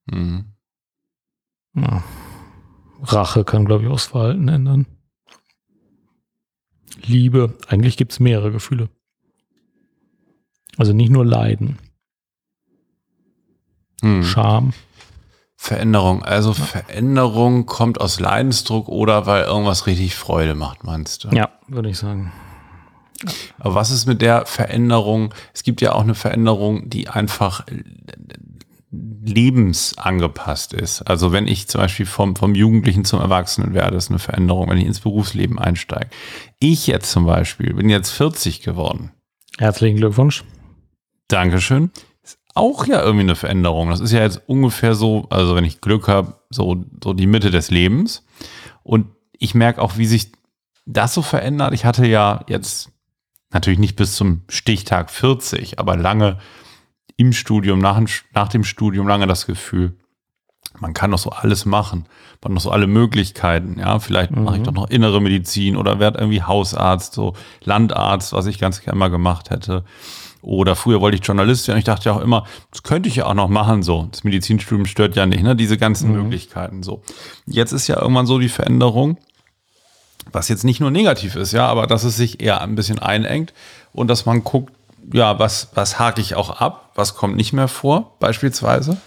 [0.07, 0.55] Mhm.
[1.75, 2.03] Ja.
[3.03, 4.87] Rache kann, glaube ich, auch das Verhalten ändern.
[7.07, 7.55] Liebe.
[7.69, 8.89] Eigentlich gibt es mehrere Gefühle.
[10.77, 11.79] Also nicht nur Leiden.
[14.03, 14.25] Hm.
[14.25, 14.73] Scham.
[15.57, 16.25] Veränderung.
[16.25, 16.65] Also ja.
[16.65, 21.29] Veränderung kommt aus Leidensdruck oder weil irgendwas richtig Freude macht, meinst du?
[21.29, 22.33] Ja, würde ich sagen.
[23.61, 25.33] Aber was ist mit der Veränderung?
[25.55, 27.65] Es gibt ja auch eine Veränderung, die einfach
[28.93, 31.03] lebensangepasst ist.
[31.03, 34.77] Also wenn ich zum Beispiel vom, vom Jugendlichen zum Erwachsenen werde, ist eine Veränderung, wenn
[34.77, 36.11] ich ins Berufsleben einsteige.
[36.59, 39.13] Ich jetzt zum Beispiel bin jetzt 40 geworden.
[39.59, 40.45] Herzlichen Glückwunsch.
[41.29, 41.91] Dankeschön.
[42.23, 43.89] Ist auch ja irgendwie eine Veränderung.
[43.89, 47.51] Das ist ja jetzt ungefähr so, also wenn ich Glück habe, so, so die Mitte
[47.51, 48.27] des Lebens.
[48.83, 50.33] Und ich merke auch, wie sich
[50.85, 51.73] das so verändert.
[51.73, 52.91] Ich hatte ja jetzt
[53.51, 56.39] natürlich nicht bis zum Stichtag 40, aber lange
[57.17, 58.01] im Studium, nach,
[58.35, 59.97] nach dem Studium lange das Gefühl,
[60.81, 62.07] man kann doch so alles machen.
[62.41, 63.79] Man hat noch so alle Möglichkeiten.
[63.79, 64.45] Ja, vielleicht mhm.
[64.45, 68.81] mache ich doch noch innere Medizin oder werde irgendwie Hausarzt, so Landarzt, was ich ganz
[68.81, 69.85] gerne mal gemacht hätte.
[70.41, 71.79] Oder früher wollte ich Journalist werden.
[71.79, 73.83] Ich dachte ja auch immer, das könnte ich ja auch noch machen.
[73.83, 75.55] So, das Medizinstudium stört ja nicht, ne?
[75.55, 76.23] Diese ganzen mhm.
[76.23, 76.83] Möglichkeiten.
[76.83, 77.03] So,
[77.47, 79.19] jetzt ist ja irgendwann so die Veränderung,
[80.33, 83.53] was jetzt nicht nur negativ ist, ja, aber dass es sich eher ein bisschen einengt
[83.93, 84.73] und dass man guckt,
[85.13, 88.99] ja, was was hake ich auch ab, was kommt nicht mehr vor, beispielsweise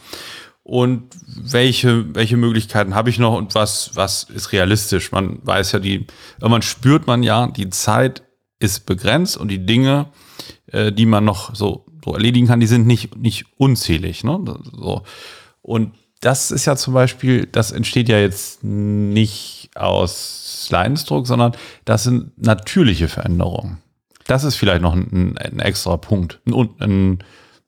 [0.65, 5.11] und welche, welche Möglichkeiten habe ich noch und was, was ist realistisch.
[5.11, 6.07] Man weiß ja, die,
[6.41, 8.23] irgendwann spürt man ja, die Zeit
[8.57, 10.07] ist begrenzt und die Dinge,
[10.71, 14.23] äh, die man noch so, so erledigen kann, die sind nicht, nicht unzählig.
[14.23, 14.39] Ne?
[14.73, 15.03] So.
[15.61, 21.51] Und das ist ja zum Beispiel, das entsteht ja jetzt nicht aus Leidensdruck, sondern
[21.85, 23.83] das sind natürliche Veränderungen.
[24.27, 27.19] Das ist vielleicht noch ein, ein extra Punkt, ein, ein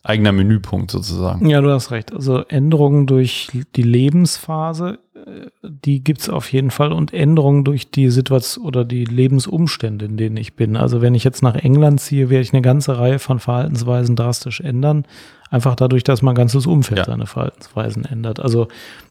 [0.08, 1.50] eigener Menüpunkt sozusagen.
[1.50, 2.14] Ja, du hast recht.
[2.14, 7.92] Also Änderungen durch die Lebensphase, äh, die gibt es auf jeden Fall und Änderungen durch
[7.92, 10.78] die Situation oder die Lebensumstände, in denen ich bin.
[10.78, 14.62] Also wenn ich jetzt nach England ziehe, werde ich eine ganze Reihe von Verhaltensweisen drastisch
[14.62, 15.06] ändern.
[15.50, 17.06] Einfach dadurch, dass mein ganzes Umfeld ja.
[17.06, 18.40] seine Verhaltensweisen ändert.
[18.40, 18.68] Also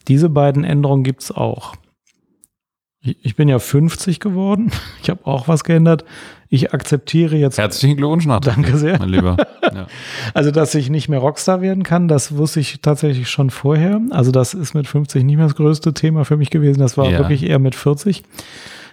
[0.09, 1.75] diese beiden Änderungen gibt es auch.
[3.23, 4.71] Ich bin ja 50 geworden.
[5.03, 6.05] Ich habe auch was geändert.
[6.49, 7.59] Ich akzeptiere jetzt.
[7.59, 8.41] Herzlichen Glückwunsch nach.
[8.41, 8.99] Danke sehr.
[8.99, 9.37] Mein Lieber.
[9.75, 9.89] Ja.
[10.33, 14.01] Also, dass ich nicht mehr Rockstar werden kann, das wusste ich tatsächlich schon vorher.
[14.11, 16.79] Also, das ist mit 50 nicht mehr das größte Thema für mich gewesen.
[16.79, 17.19] Das war ja.
[17.19, 18.23] wirklich eher mit 40.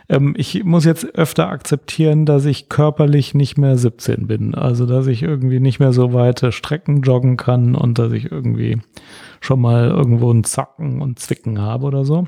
[0.09, 4.55] Ähm, ich muss jetzt öfter akzeptieren, dass ich körperlich nicht mehr 17 bin.
[4.55, 8.79] Also, dass ich irgendwie nicht mehr so weite Strecken joggen kann und dass ich irgendwie
[9.43, 12.25] schon mal irgendwo ein Zacken und Zwicken habe oder so.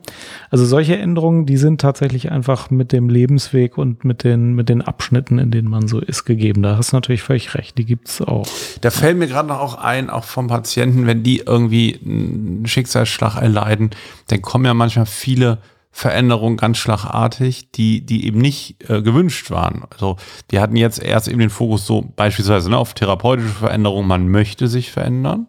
[0.49, 4.81] Also solche Änderungen, die sind tatsächlich einfach mit dem Lebensweg und mit den, mit den
[4.81, 6.61] Abschnitten, in denen man so ist, gegeben.
[6.61, 8.45] Da hast du natürlich völlig recht, die gibt's auch.
[8.81, 13.41] Da fällt mir gerade noch auch ein, auch vom Patienten, wenn die irgendwie einen Schicksalsschlag
[13.41, 13.91] erleiden,
[14.27, 15.59] dann kommen ja manchmal viele
[15.91, 19.83] Veränderungen ganz schlagartig, die, die eben nicht äh, gewünscht waren.
[19.89, 20.17] Also
[20.49, 24.67] wir hatten jetzt erst eben den Fokus so beispielsweise ne, auf therapeutische Veränderungen, man möchte
[24.67, 25.47] sich verändern.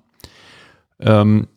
[1.01, 1.49] Ähm,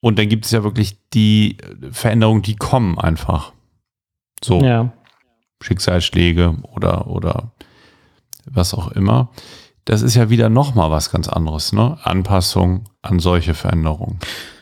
[0.00, 1.58] und dann gibt es ja wirklich die
[1.90, 3.52] Veränderungen, die kommen einfach.
[4.42, 4.60] So.
[4.60, 4.92] Ja.
[5.62, 7.52] Schicksalsschläge oder, oder
[8.46, 9.30] was auch immer.
[9.84, 11.98] Das ist ja wieder nochmal was ganz anderes, ne?
[12.02, 14.18] Anpassung an solche Veränderungen.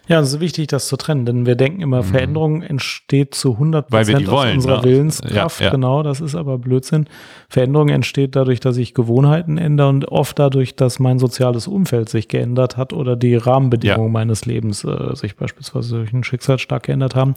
[0.09, 2.07] Ja, es ist wichtig, das zu trennen, denn wir denken immer, mhm.
[2.07, 4.85] Veränderung entsteht zu 100 Prozent aus unserer ne?
[4.85, 5.61] Willenskraft.
[5.61, 5.73] Ja, ja.
[5.73, 7.07] Genau, das ist aber Blödsinn.
[7.51, 12.29] Veränderung entsteht dadurch, dass ich Gewohnheiten ändere und oft dadurch, dass mein soziales Umfeld sich
[12.29, 14.13] geändert hat oder die Rahmenbedingungen ja.
[14.13, 17.35] meines Lebens äh, sich beispielsweise durch einen Schicksalsschlag geändert haben.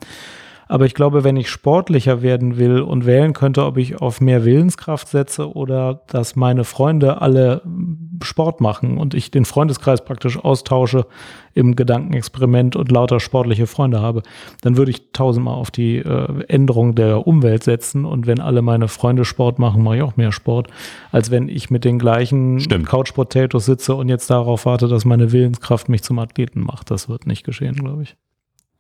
[0.72, 4.46] Aber ich glaube, wenn ich sportlicher werden will und wählen könnte, ob ich auf mehr
[4.46, 7.62] Willenskraft setze oder dass meine Freunde alle
[8.24, 11.08] Sport machen und ich den Freundeskreis praktisch austausche
[11.54, 14.22] im Gedankenexperiment und lauter sportliche Freunde habe,
[14.62, 18.06] dann würde ich tausendmal auf die äh, Änderung der Umwelt setzen.
[18.06, 20.70] Und wenn alle meine Freunde Sport machen, mache ich auch mehr Sport,
[21.12, 22.86] als wenn ich mit den gleichen Stimmt.
[22.86, 26.92] Couch Potatoes sitze und jetzt darauf warte, dass meine Willenskraft mich zum Athleten macht.
[26.92, 28.16] Das wird nicht geschehen, glaube ich.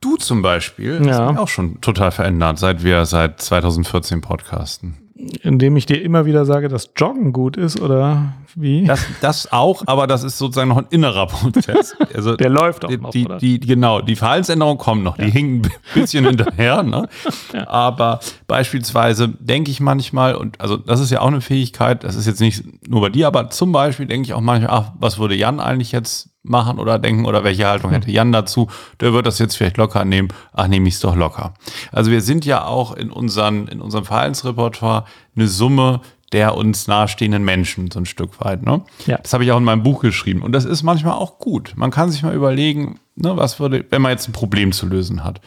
[0.01, 1.19] Du zum Beispiel ja.
[1.19, 4.97] hast mich auch schon total verändert, seit wir seit 2014 podcasten.
[5.43, 8.85] Indem ich dir immer wieder sage, dass Joggen gut ist oder wie?
[8.85, 11.95] Das, das auch, aber das ist sozusagen noch ein innerer Prozess.
[12.15, 15.25] Also Der läuft auch die, noch, die, die, Genau, die Verhaltensänderungen kommen noch, ja.
[15.25, 16.81] die hinken ein bisschen hinterher.
[16.81, 17.07] Ne?
[17.53, 17.67] Ja.
[17.67, 22.25] Aber beispielsweise denke ich manchmal, und also das ist ja auch eine Fähigkeit, das ist
[22.25, 25.35] jetzt nicht nur bei dir, aber zum Beispiel denke ich auch manchmal, ach, was würde
[25.35, 28.67] Jan eigentlich jetzt machen oder denken oder welche Haltung hätte Jan dazu,
[28.99, 31.53] der wird das jetzt vielleicht locker nehmen, ach, nehme ich es doch locker.
[31.91, 36.01] Also wir sind ja auch in, unseren, in unserem Verhaltensrepertoire eine Summe
[36.31, 38.63] der uns nahestehenden Menschen, so ein Stück weit.
[38.63, 38.81] Ne?
[39.05, 39.17] Ja.
[39.17, 40.41] Das habe ich auch in meinem Buch geschrieben.
[40.41, 41.73] Und das ist manchmal auch gut.
[41.75, 45.23] Man kann sich mal überlegen, ne, was würde, wenn man jetzt ein Problem zu lösen
[45.23, 45.41] hat.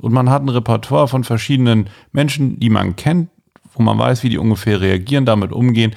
[0.00, 3.30] Und man hat ein Repertoire von verschiedenen Menschen, die man kennt,
[3.74, 5.94] wo man weiß, wie die ungefähr reagieren, damit umgehen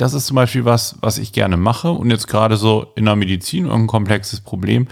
[0.00, 1.90] das ist zum Beispiel was, was ich gerne mache.
[1.90, 4.88] Und jetzt gerade so in der Medizin ein komplexes Problem,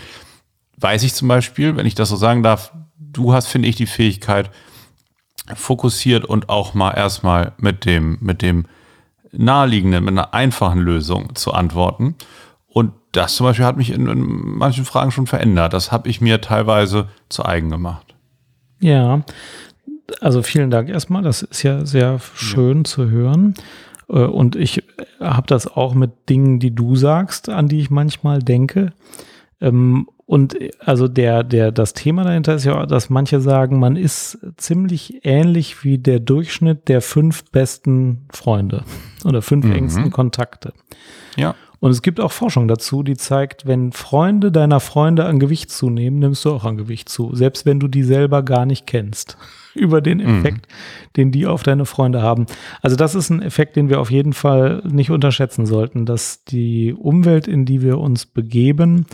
[0.77, 3.87] weiß ich zum Beispiel, wenn ich das so sagen darf, du hast, finde ich, die
[3.87, 4.51] Fähigkeit,
[5.55, 8.67] fokussiert und auch mal erstmal mit dem, mit dem
[9.33, 12.15] naheliegenden, mit einer einfachen Lösung zu antworten.
[12.67, 14.21] Und das zum Beispiel hat mich in, in
[14.59, 15.73] manchen Fragen schon verändert.
[15.73, 18.15] Das habe ich mir teilweise zu eigen gemacht.
[18.79, 19.23] Ja,
[20.21, 21.23] also vielen Dank erstmal.
[21.23, 22.85] Das ist ja sehr schön ja.
[22.85, 23.55] zu hören.
[24.09, 24.85] Äh, und ich
[25.21, 28.93] habe das auch mit Dingen, die du sagst, an die ich manchmal denke.
[29.61, 34.39] Ähm, und also der, der, das Thema dahinter ist ja, dass manche sagen, man ist
[34.59, 38.85] ziemlich ähnlich wie der Durchschnitt der fünf besten Freunde
[39.25, 39.73] oder fünf mhm.
[39.73, 40.75] engsten Kontakte.
[41.37, 41.55] Ja.
[41.81, 46.19] Und es gibt auch Forschung dazu, die zeigt, wenn Freunde deiner Freunde an Gewicht zunehmen,
[46.19, 49.39] nimmst du auch an Gewicht zu, selbst wenn du die selber gar nicht kennst.
[49.75, 51.13] Über den Effekt, mhm.
[51.17, 52.47] den die auf deine Freunde haben.
[52.83, 56.95] Also das ist ein Effekt, den wir auf jeden Fall nicht unterschätzen sollten, dass die
[56.95, 59.07] Umwelt, in die wir uns begeben,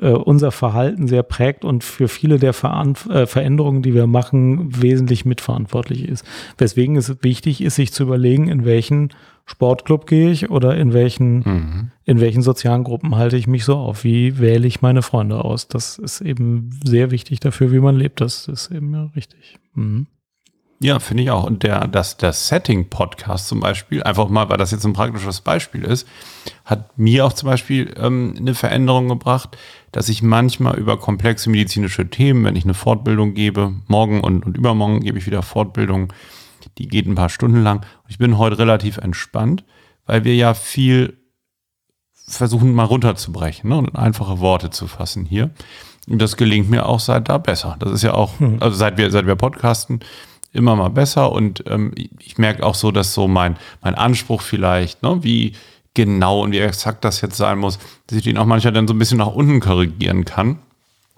[0.00, 4.82] äh, unser Verhalten sehr prägt und für viele der Veranf äh, Veränderungen, die wir machen,
[4.82, 6.24] wesentlich mitverantwortlich ist.
[6.58, 9.10] Weswegen es wichtig ist, sich zu überlegen, in welchen
[9.44, 11.90] Sportclub gehe ich oder in welchen, mhm.
[12.04, 14.04] in welchen sozialen Gruppen halte ich mich so auf?
[14.04, 15.68] Wie wähle ich meine Freunde aus?
[15.68, 18.20] Das ist eben sehr wichtig dafür, wie man lebt.
[18.20, 19.58] Das ist eben ja richtig.
[19.74, 20.06] Mhm.
[20.82, 21.44] Ja, finde ich auch.
[21.44, 25.84] Und der, das, der Setting-Podcast zum Beispiel, einfach mal, weil das jetzt ein praktisches Beispiel
[25.84, 26.08] ist,
[26.64, 29.56] hat mir auch zum Beispiel ähm, eine Veränderung gebracht,
[29.92, 34.56] dass ich manchmal über komplexe medizinische Themen, wenn ich eine Fortbildung gebe, morgen und, und
[34.56, 36.12] übermorgen gebe ich wieder Fortbildung,
[36.78, 37.86] die geht ein paar Stunden lang.
[38.08, 39.64] Ich bin heute relativ entspannt,
[40.06, 41.16] weil wir ja viel
[42.26, 45.50] versuchen mal runterzubrechen ne, und einfache Worte zu fassen hier.
[46.08, 47.76] Und das gelingt mir auch seit da besser.
[47.78, 48.56] Das ist ja auch, hm.
[48.58, 50.00] also seit wir, seit wir podcasten,
[50.52, 51.32] immer mal besser.
[51.32, 55.54] Und ähm, ich merke auch so, dass so mein, mein Anspruch vielleicht, ne, wie
[55.94, 58.94] genau und wie exakt das jetzt sein muss, dass ich den auch manchmal dann so
[58.94, 60.58] ein bisschen nach unten korrigieren kann.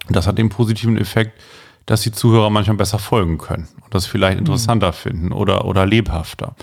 [0.07, 1.39] Und das hat den positiven Effekt,
[1.85, 4.93] dass die Zuhörer manchmal besser folgen können und das vielleicht interessanter mhm.
[4.93, 6.55] finden oder, oder lebhafter.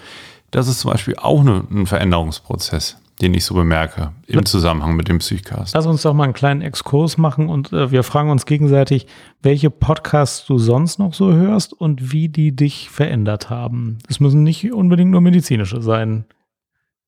[0.50, 5.08] Das ist zum Beispiel auch eine, ein Veränderungsprozess, den ich so bemerke im Zusammenhang mit
[5.08, 5.74] dem Psychcast.
[5.74, 9.06] Lass uns doch mal einen kleinen Exkurs machen und äh, wir fragen uns gegenseitig,
[9.42, 13.98] welche Podcasts du sonst noch so hörst und wie die dich verändert haben.
[14.08, 16.24] Es müssen nicht unbedingt nur medizinische sein.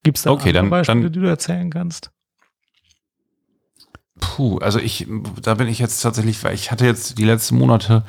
[0.03, 2.11] Gibt es da okay, dann, Beispiele, dann, die du erzählen kannst?
[4.21, 5.07] Puh, also ich,
[5.43, 8.05] da bin ich jetzt tatsächlich, weil ich hatte jetzt die letzten Monate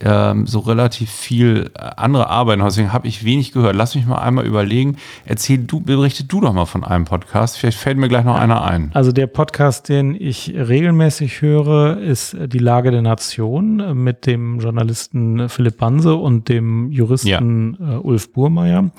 [0.00, 3.74] ähm, so relativ viel äh, andere Arbeit, deswegen habe ich wenig gehört.
[3.76, 4.96] Lass mich mal einmal überlegen.
[5.24, 7.58] Erzähl du, berichte du doch mal von einem Podcast.
[7.58, 8.90] Vielleicht fällt mir gleich noch einer ein.
[8.94, 15.48] Also der Podcast, den ich regelmäßig höre, ist Die Lage der Nation mit dem Journalisten
[15.48, 17.96] Philipp Banse und dem Juristen ja.
[17.96, 18.90] äh, Ulf Burmeier.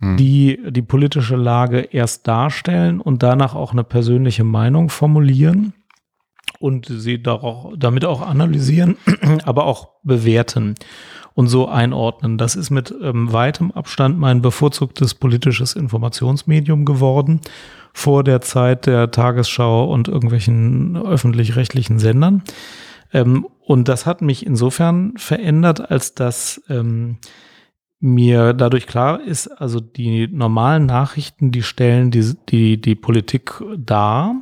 [0.00, 0.16] Hm.
[0.16, 5.72] die die politische Lage erst darstellen und danach auch eine persönliche Meinung formulieren
[6.64, 8.96] und sie auch, damit auch analysieren,
[9.44, 10.76] aber auch bewerten
[11.34, 12.38] und so einordnen.
[12.38, 17.42] Das ist mit ähm, weitem Abstand mein bevorzugtes politisches Informationsmedium geworden
[17.92, 22.42] vor der Zeit der Tagesschau und irgendwelchen öffentlich-rechtlichen Sendern.
[23.12, 27.18] Ähm, und das hat mich insofern verändert, als dass ähm,
[28.00, 34.34] mir dadurch klar ist, also die normalen Nachrichten, die stellen die, die, die Politik dar.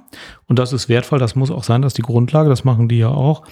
[0.47, 3.09] Und das ist wertvoll, das muss auch sein, dass die Grundlage, das machen die ja
[3.09, 3.45] auch.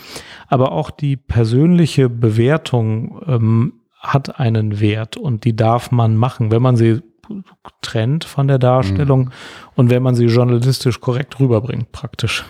[0.48, 6.62] Aber auch die persönliche Bewertung ähm, hat einen Wert und die darf man machen, wenn
[6.62, 7.02] man sie
[7.80, 9.30] trennt von der Darstellung mhm.
[9.76, 12.44] und wenn man sie journalistisch korrekt rüberbringt, praktisch.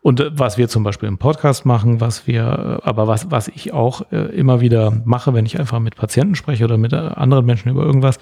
[0.00, 3.48] Und äh, was wir zum Beispiel im Podcast machen, was wir, äh, aber was, was
[3.48, 7.46] ich auch äh, immer wieder mache, wenn ich einfach mit Patienten spreche oder mit anderen
[7.46, 8.18] Menschen über irgendwas,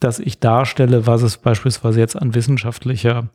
[0.00, 3.28] dass ich darstelle, was es beispielsweise jetzt an wissenschaftlicher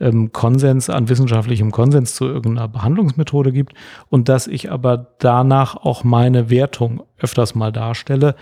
[0.00, 3.74] ähm, Konsens, an wissenschaftlichem Konsens zu irgendeiner Behandlungsmethode gibt.
[4.08, 8.34] Und dass ich aber danach auch meine Wertung öfters mal darstelle,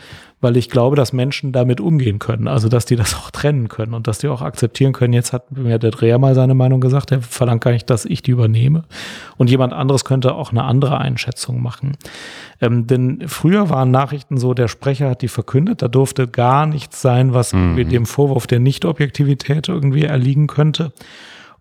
[0.47, 3.95] weil ich glaube, dass Menschen damit umgehen können, also dass die das auch trennen können
[3.95, 5.13] und dass die auch akzeptieren können.
[5.13, 8.23] Jetzt hat mir der Dreher mal seine Meinung gesagt, er verlangt gar nicht, dass ich
[8.23, 8.85] die übernehme
[9.39, 11.97] und jemand anderes könnte auch eine andere Einschätzung machen.
[12.61, 17.03] Ähm, denn früher waren Nachrichten so, der Sprecher hat die verkündet, da durfte gar nichts
[17.03, 17.89] sein, was mhm.
[17.89, 20.93] dem Vorwurf der Nichtobjektivität irgendwie erliegen könnte.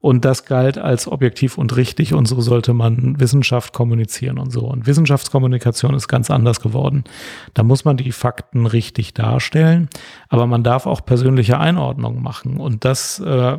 [0.05, 4.59] Und das galt als objektiv und richtig und so sollte man Wissenschaft kommunizieren und so.
[4.59, 7.05] Und Wissenschaftskommunikation ist ganz anders geworden.
[7.55, 9.89] Da muss man die Fakten richtig darstellen,
[10.29, 12.57] aber man darf auch persönliche Einordnungen machen.
[12.57, 13.57] Und das, äh,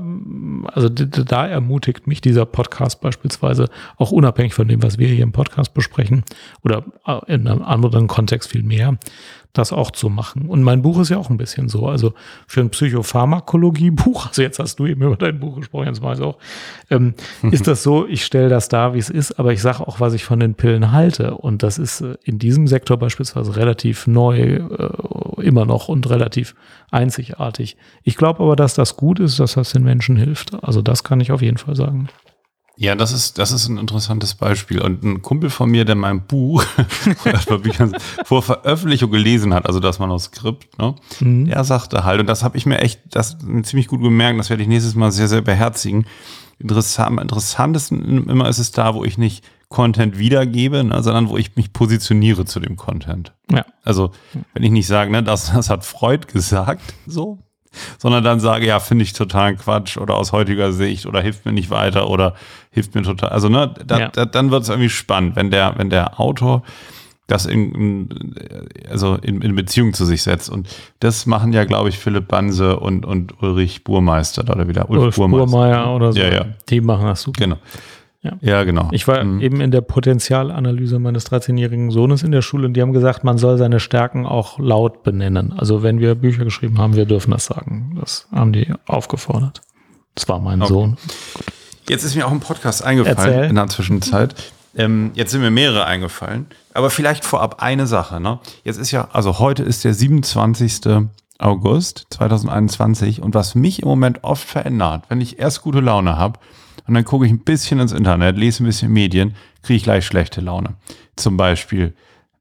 [0.72, 5.32] also da ermutigt mich dieser Podcast beispielsweise, auch unabhängig von dem, was wir hier im
[5.32, 6.22] Podcast besprechen
[6.62, 8.98] oder äh, in einem anderen Kontext viel mehr,
[9.58, 10.46] das auch zu machen.
[10.46, 11.86] Und mein Buch ist ja auch ein bisschen so.
[11.86, 12.14] Also
[12.46, 16.18] für ein Psychopharmakologie-Buch, also jetzt hast du eben über dein Buch gesprochen, jetzt mache ich
[16.18, 16.38] es auch,
[16.90, 17.14] ähm,
[17.50, 20.14] ist das so, ich stelle das da, wie es ist, aber ich sage auch, was
[20.14, 21.34] ich von den Pillen halte.
[21.34, 26.54] Und das ist äh, in diesem Sektor beispielsweise relativ neu, äh, immer noch und relativ
[26.90, 27.76] einzigartig.
[28.02, 30.62] Ich glaube aber, dass das gut ist, dass das den Menschen hilft.
[30.62, 32.08] Also das kann ich auf jeden Fall sagen.
[32.78, 34.82] Ja, das ist, das ist ein interessantes Beispiel.
[34.82, 36.62] Und ein Kumpel von mir, der mein Buch
[38.24, 41.46] vor Veröffentlichung gelesen hat, also das Manuskript, ne, mhm.
[41.46, 44.62] der sagte halt, und das habe ich mir echt, das ziemlich gut gemerkt, das werde
[44.62, 46.06] ich nächstes Mal sehr, sehr beherzigen.
[46.58, 51.38] Interessant, am interessantesten immer ist es da, wo ich nicht Content wiedergebe, ne, sondern wo
[51.38, 53.32] ich mich positioniere zu dem Content.
[53.50, 53.64] Ja.
[53.84, 54.10] Also,
[54.52, 57.38] wenn ich nicht sage, ne, das, das hat Freud gesagt, so,
[57.98, 61.52] sondern dann sage, ja, finde ich total Quatsch oder aus heutiger Sicht oder hilft mir
[61.52, 62.34] nicht weiter oder
[62.70, 63.30] hilft mir total.
[63.30, 64.08] Also, ne, da, Ja.
[64.08, 66.62] da, dann wird es irgendwie spannend, wenn der, wenn der Autor
[67.26, 68.08] das in,
[68.88, 70.48] also in, in Beziehung zu sich setzt.
[70.48, 70.68] Und
[71.00, 74.88] das machen ja, glaube ich, Philipp Banse und, und Ulrich Burmeister oder wieder.
[74.88, 76.20] Ulf Burmeier oder so.
[76.20, 76.46] Ja, ja.
[76.68, 77.40] Die machen das super.
[77.40, 77.56] Genau.
[78.26, 78.36] Ja.
[78.40, 78.88] Ja, genau.
[78.92, 79.40] Ich war Mhm.
[79.40, 83.38] eben in der Potenzialanalyse meines 13-jährigen Sohnes in der Schule und die haben gesagt, man
[83.38, 85.52] soll seine Stärken auch laut benennen.
[85.56, 87.96] Also wenn wir Bücher geschrieben haben, wir dürfen das sagen.
[88.00, 89.60] Das haben die aufgefordert.
[90.14, 90.72] Das war mein Okay.
[90.72, 90.96] Sohn.
[91.88, 93.50] Jetzt ist mir auch ein Podcast eingefallen Erzähl.
[93.50, 94.34] in der Zwischenzeit.
[94.76, 96.46] Ähm, jetzt sind mir mehrere eingefallen.
[96.74, 98.20] Aber vielleicht vorab eine Sache.
[98.20, 98.40] Ne?
[98.64, 101.08] Jetzt ist ja, also heute ist der 27.
[101.38, 106.38] August 2021 und was mich im Moment oft verändert, wenn ich erst gute Laune habe
[106.86, 110.06] und dann gucke ich ein bisschen ins Internet, lese ein bisschen Medien, kriege ich gleich
[110.06, 110.76] schlechte Laune.
[111.16, 111.94] Zum Beispiel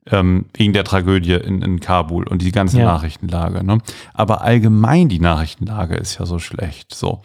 [0.07, 2.85] ähm, wegen der Tragödie in, in Kabul und die ganze Ja.
[2.85, 3.63] Nachrichtenlage.
[3.63, 3.79] Ne?
[4.13, 6.93] Aber allgemein die Nachrichtenlage ist ja so schlecht.
[6.93, 7.21] So.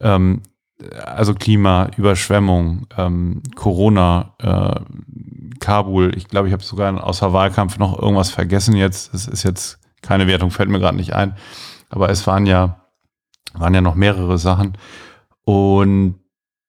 [0.00, 0.42] Ähm,
[1.04, 4.80] also Klima, Überschwemmung, ähm, Corona, äh,
[5.60, 6.16] Kabul.
[6.16, 9.12] Ich glaube, ich habe sogar außer Wahlkampf noch irgendwas vergessen jetzt.
[9.14, 11.36] Es ist jetzt keine Wertung, fällt mir gerade nicht ein.
[11.90, 12.80] Aber es waren ja,
[13.52, 14.76] waren ja noch mehrere Sachen.
[15.44, 16.16] Und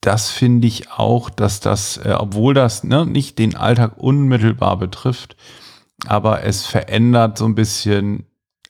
[0.05, 5.35] das finde ich auch, dass das, äh, obwohl das ne, nicht den Alltag unmittelbar betrifft,
[6.05, 8.25] aber es verändert so ein bisschen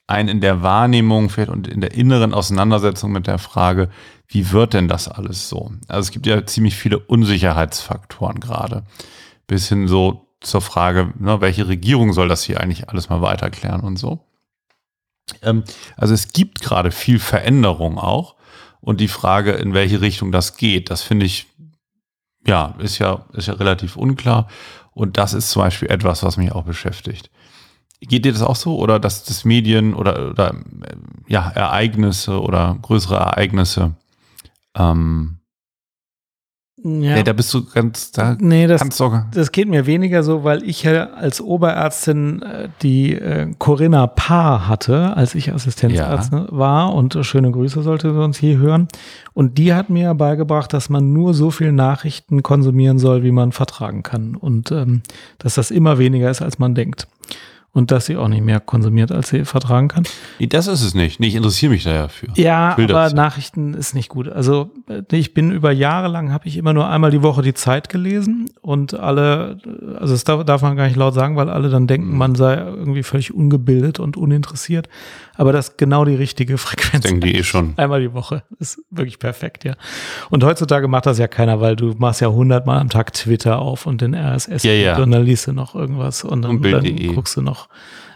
[0.07, 3.89] ein in der Wahrnehmung vielleicht und in der inneren Auseinandersetzung mit der Frage,
[4.27, 5.71] wie wird denn das alles so?
[5.87, 8.83] Also es gibt ja ziemlich viele Unsicherheitsfaktoren gerade.
[9.47, 13.81] Bis hin so zur Frage, ne, welche Regierung soll das hier eigentlich alles mal weiterklären
[13.81, 14.19] und so.
[15.41, 15.63] Ähm,
[15.97, 18.35] also es gibt gerade viel Veränderung auch.
[18.85, 21.47] Und die Frage, in welche Richtung das geht, das finde ich,
[22.45, 24.47] ja, ist ja, ist ja relativ unklar.
[24.91, 27.31] Und das ist zum Beispiel etwas, was mich auch beschäftigt.
[27.99, 28.77] Geht dir das auch so?
[28.77, 30.55] Oder dass das Medien oder, oder
[31.27, 33.95] ja, Ereignisse oder größere Ereignisse,
[34.75, 35.39] ähm,
[36.85, 37.17] Ja.
[37.17, 37.23] ja.
[37.23, 40.61] da bist du ganz, da nee, das, kannst du das geht mir weniger so, weil
[40.61, 47.15] ich ja als Oberärztin äh, die äh, Corinna Paar hatte, als ich Assistenzarzt war und
[47.15, 48.87] äh, schöne Grüße sollte sie uns hier hören.
[49.33, 53.31] Und die hat mir ja beigebracht, dass man nur so viel Nachrichten konsumieren soll, wie
[53.31, 54.35] man vertragen kann.
[54.35, 55.01] Und ähm,
[55.39, 57.07] dass das immer weniger ist, als man denkt.
[57.75, 60.03] Und dass sie auch nicht mehr konsumiert, als sie vertragen kann.
[60.39, 61.19] nee, das ist es nicht.
[61.19, 62.07] Nee, ich interessiere mich da ja
[62.71, 63.13] aber das.
[63.13, 64.29] Nachrichten ist nicht gut.
[64.29, 64.71] Also
[65.11, 68.49] ich bin über Jahre lang, habe ich immer nur einmal die Woche die Zeit gelesen
[68.61, 69.57] und alle,
[69.99, 72.17] also das darf, darf man gar nicht laut sagen, weil alle dann denken, Mhm.
[72.17, 74.87] man sei irgendwie völlig ungebildet und uninteressiert.
[75.37, 77.03] Aber das ist genau die richtige Frequenz.
[77.03, 77.73] Denken die eh schon.
[77.75, 78.43] Einmal die Woche.
[78.57, 79.73] Ist wirklich perfekt, ja.
[80.29, 83.85] Und heutzutage macht das ja keiner, weil du machst ja hundertmal am Tag Twitter auf
[83.85, 84.97] und den RSS Ja, ja.
[84.97, 87.13] und dann liest du noch irgendwas und dann, Und dann Bild.de.
[87.13, 87.64] guckst du noch,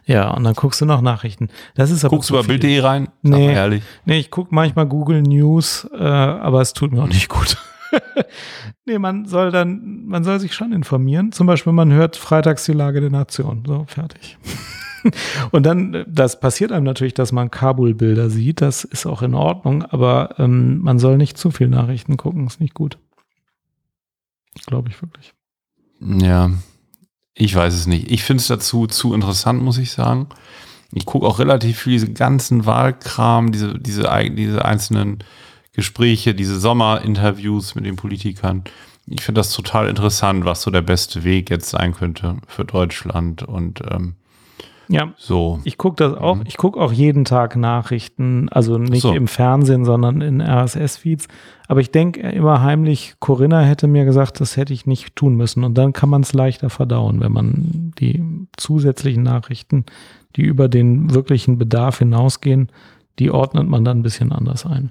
[0.05, 1.49] ja, und dann guckst du noch Nachrichten.
[1.75, 2.41] Das ist aber Guckst du bei.
[2.41, 3.09] Bild.de rein?
[3.21, 3.53] Nee.
[3.53, 3.83] ehrlich.
[4.05, 7.57] Nee, ich gucke manchmal Google News, äh, aber es tut mir auch nicht gut.
[8.85, 11.31] nee, man soll dann, man soll sich schon informieren.
[11.31, 13.63] Zum Beispiel, man hört freitags die Lage der Nation.
[13.67, 14.37] So, fertig.
[15.51, 18.61] Und dann, äh, das passiert einem natürlich, dass man Kabul-Bilder sieht.
[18.61, 22.47] Das ist auch in Ordnung, aber ähm, man soll nicht zu viel Nachrichten gucken.
[22.47, 22.97] Ist nicht gut.
[24.65, 25.33] Glaube ich wirklich.
[26.01, 26.49] Ja,
[27.39, 28.11] ich weiß es nicht.
[28.11, 30.27] Ich finde es dazu zu interessant, muss ich sagen.
[30.91, 35.19] Ich gucke auch relativ viel diese ganzen Wahlkram, diese, diese, diese einzelnen
[35.71, 38.65] Gespräche, diese Sommerinterviews mit den Politikern.
[39.07, 43.43] Ich finde das total interessant, was so der beste Weg jetzt sein könnte für Deutschland
[43.43, 44.15] und ähm,
[44.91, 45.59] Ja, so.
[45.65, 46.37] Ich gucke das auch.
[46.37, 46.43] Mhm.
[46.47, 49.13] Ich gucke auch jeden Tag Nachrichten, also nicht so.
[49.13, 51.27] im Fernsehen, sondern in RSS-Feeds.
[51.67, 55.63] Aber ich denke immer heimlich, Corinna hätte mir gesagt, das hätte ich nicht tun müssen.
[55.63, 58.23] Und dann kann man es leichter verdauen, wenn man die
[58.57, 59.85] zusätzlichen Nachrichten,
[60.35, 62.71] die über den wirklichen Bedarf hinausgehen,
[63.19, 64.89] die ordnet man dann ein bisschen anders ein.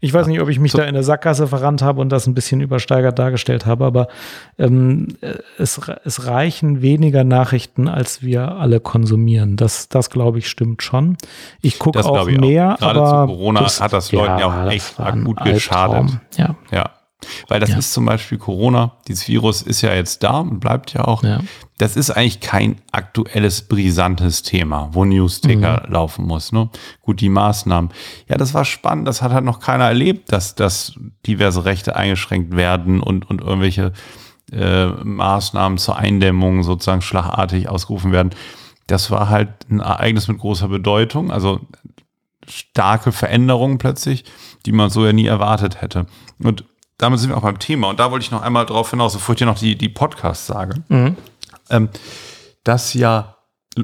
[0.00, 2.26] Ich weiß nicht, ob ich mich So- da in der Sackgasse verrannt habe und das
[2.26, 4.08] ein bisschen übersteigert dargestellt habe, aber
[4.58, 9.56] ähm, äh, es, es reichen weniger Nachrichten, als wir alle konsumieren.
[9.56, 11.16] Das, das glaube ich, stimmt schon.
[11.62, 12.40] Ich gucke Das auch ich auch.
[12.40, 12.76] mehr.
[12.78, 16.06] Gerade aber zu Corona hat das Leuten ja auch das echt akut Albtraum.
[16.06, 16.20] geschadet.
[16.36, 16.90] Ja, Ja.
[17.48, 17.78] Weil das Ja.
[17.78, 21.22] ist zum Beispiel Corona, dieses Virus ist ja jetzt da und bleibt ja auch.
[21.22, 21.40] ja.
[21.78, 25.92] Das ist eigentlich kein aktuelles, brisantes Thema, wo Newsticker Mhm.
[25.92, 26.52] laufen muss.
[26.52, 26.70] Ne?
[27.02, 27.90] Gut, die Maßnahmen.
[28.28, 29.06] Ja, das war spannend.
[29.08, 30.94] Das hat halt noch keiner erlebt, dass, dass
[31.26, 33.92] diverse Rechte eingeschränkt werden und, und irgendwelche
[34.52, 38.30] äh, Maßnahmen zur Eindämmung sozusagen schlagartig ausgerufen werden.
[38.86, 41.30] Das war halt ein Ereignis mit großer Bedeutung.
[41.30, 41.60] Also
[42.48, 44.24] starke Veränderungen plötzlich,
[44.64, 46.06] die man so ja nie erwartet hätte.
[46.42, 46.64] Und
[46.98, 47.88] damit sind wir auch beim Thema.
[47.90, 50.46] Und da wollte ich noch einmal drauf hinaus, bevor ich dir noch die, die Podcasts
[50.46, 51.16] sage Mhm.
[51.70, 51.88] ähm,
[52.64, 53.36] dass ja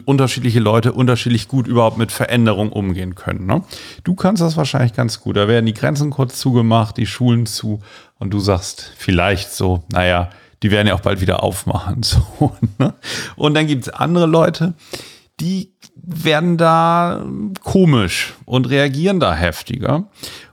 [0.07, 3.45] unterschiedliche Leute unterschiedlich gut überhaupt mit Veränderung umgehen können.
[3.45, 3.63] Ne?
[4.05, 5.37] Du kannst das wahrscheinlich ganz gut.
[5.37, 7.81] Da werden die Grenzen kurz zugemacht, die Schulen zu
[8.19, 10.31] und du sagst vielleicht so, naja,
[10.63, 12.03] die werden ja auch bald wieder aufmachen.
[12.05, 12.95] So, ne?
[13.37, 14.73] Und dann gibt es andere Leute,
[15.41, 17.25] die werden da
[17.63, 20.05] komisch und reagieren da heftiger.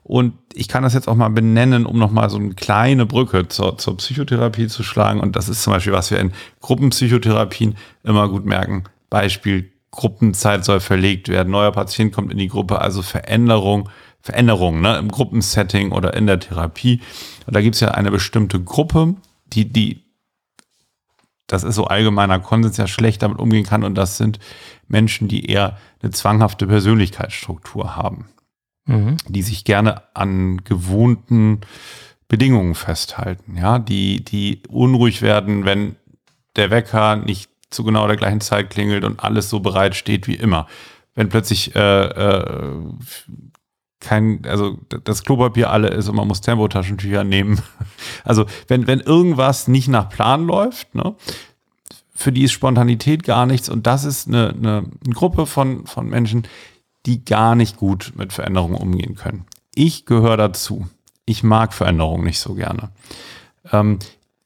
[0.10, 3.78] Und ich kann das jetzt auch mal benennen, um nochmal so eine kleine Brücke zur,
[3.78, 5.20] zur Psychotherapie zu schlagen.
[5.20, 6.32] Und das ist zum Beispiel, was wir in
[6.62, 8.86] Gruppenpsychotherapien immer gut merken.
[9.12, 13.90] Beispiel, Gruppenzeit soll verlegt werden, neuer Patient kommt in die Gruppe, also Veränderung,
[14.20, 17.02] Veränderung ne, im Gruppensetting oder in der Therapie.
[17.46, 19.14] Und da gibt es ja eine bestimmte Gruppe,
[19.54, 20.06] die, die,
[21.46, 23.84] das ist so allgemeiner Konsens, ja schlecht damit umgehen kann.
[23.84, 24.40] Und das sind
[24.88, 28.26] Menschen, die eher eine zwanghafte Persönlichkeitsstruktur haben,
[28.90, 29.18] mhm.
[29.28, 31.62] die sich gerne an gewohnten
[32.28, 35.96] Bedingungen festhalten, ja, die, die unruhig werden, wenn
[36.56, 40.36] der Wecker nicht zu genau der gleichen Zeit klingelt und alles so bereit steht wie
[40.36, 40.68] immer.
[41.16, 42.76] Wenn plötzlich äh, äh,
[44.00, 47.62] kein, also das Klopapier alle ist und man muss Tempotaschentücher nehmen.
[48.24, 51.16] Also wenn, wenn irgendwas nicht nach Plan läuft, ne,
[52.14, 56.08] für die ist Spontanität gar nichts und das ist eine, eine, eine Gruppe von, von
[56.08, 56.48] Menschen,
[57.10, 59.46] die gar nicht gut mit Veränderungen umgehen können.
[59.74, 60.88] Ich gehöre dazu.
[61.26, 62.92] Ich mag Veränderungen nicht so gerne.
[63.72, 63.98] Ähm,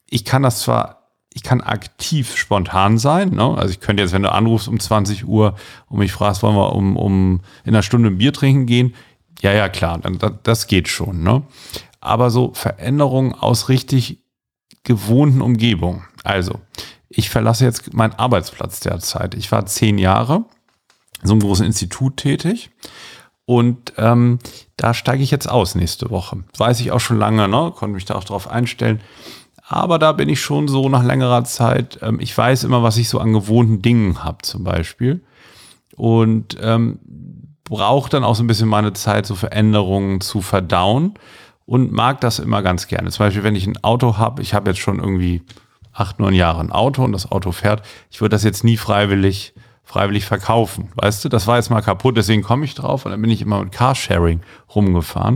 [0.10, 1.04] ich kann das zwar
[1.36, 3.32] ich kann aktiv spontan sein.
[3.32, 3.58] Ne?
[3.58, 5.56] Also ich könnte jetzt, wenn du anrufst um 20 Uhr
[5.88, 8.94] und mich fragst, wollen wir um, um in einer Stunde ein Bier trinken gehen?
[9.42, 10.00] Ja, ja, klar,
[10.44, 11.24] das geht schon.
[11.24, 11.42] Ne?
[12.00, 14.24] Aber so Veränderungen aus richtig
[14.84, 16.04] gewohnten Umgebungen.
[16.24, 16.62] Also,
[17.10, 19.34] ich verlasse jetzt meinen Arbeitsplatz derzeit.
[19.34, 20.46] Ich war zehn Jahre
[21.28, 22.70] so einem großen Institut tätig.
[23.46, 24.40] Und ähm,
[24.78, 26.44] da steige ich jetzt aus nächste Woche.
[26.58, 27.74] Weiß ich auch schon lange, ne?
[27.76, 29.02] konnte mich da auch drauf einstellen.
[29.68, 33.10] Aber da bin ich schon so nach längerer Zeit, ähm, ich weiß immer, was ich
[33.10, 35.24] so an gewohnten Dingen habe zum Beispiel.
[35.96, 37.00] Und ähm,
[37.64, 41.14] brauche dann auch so ein bisschen meine Zeit, so Veränderungen zu verdauen
[41.66, 43.10] und mag das immer ganz gerne.
[43.10, 45.44] Zum Beispiel, wenn ich ein Auto habe, ich habe jetzt schon irgendwie
[45.94, 49.54] acht, neun Jahre ein Auto und das Auto fährt, ich würde das jetzt nie freiwillig,
[49.94, 50.90] freiwillig verkaufen.
[50.96, 53.42] Weißt du, das war jetzt mal kaputt, deswegen komme ich drauf und dann bin ich
[53.42, 54.42] immer mit Carsharing
[54.74, 55.36] rumgefahren.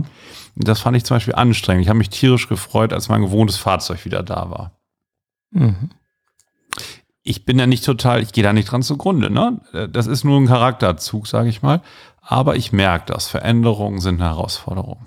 [0.56, 1.82] Und das fand ich zum Beispiel anstrengend.
[1.82, 4.72] Ich habe mich tierisch gefreut, als mein gewohntes Fahrzeug wieder da war.
[5.52, 5.90] Mhm.
[7.22, 9.30] Ich bin ja nicht total, ich gehe da nicht dran zugrunde.
[9.30, 9.60] Ne?
[9.92, 11.80] Das ist nur ein Charakterzug, sage ich mal.
[12.20, 13.28] Aber ich merke das.
[13.28, 15.06] Veränderungen sind eine Herausforderung.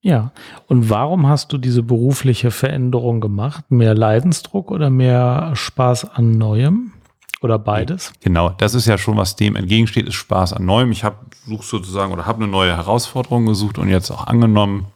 [0.00, 0.32] Ja,
[0.66, 3.70] und warum hast du diese berufliche Veränderung gemacht?
[3.70, 6.94] Mehr Leidensdruck oder mehr Spaß an Neuem?
[7.42, 8.12] Oder beides?
[8.20, 10.92] Genau, das ist ja schon, was dem entgegensteht, ist Spaß an Neuem.
[10.92, 11.16] Ich habe
[11.46, 14.86] suche sozusagen oder habe eine neue Herausforderung gesucht und jetzt auch angenommen.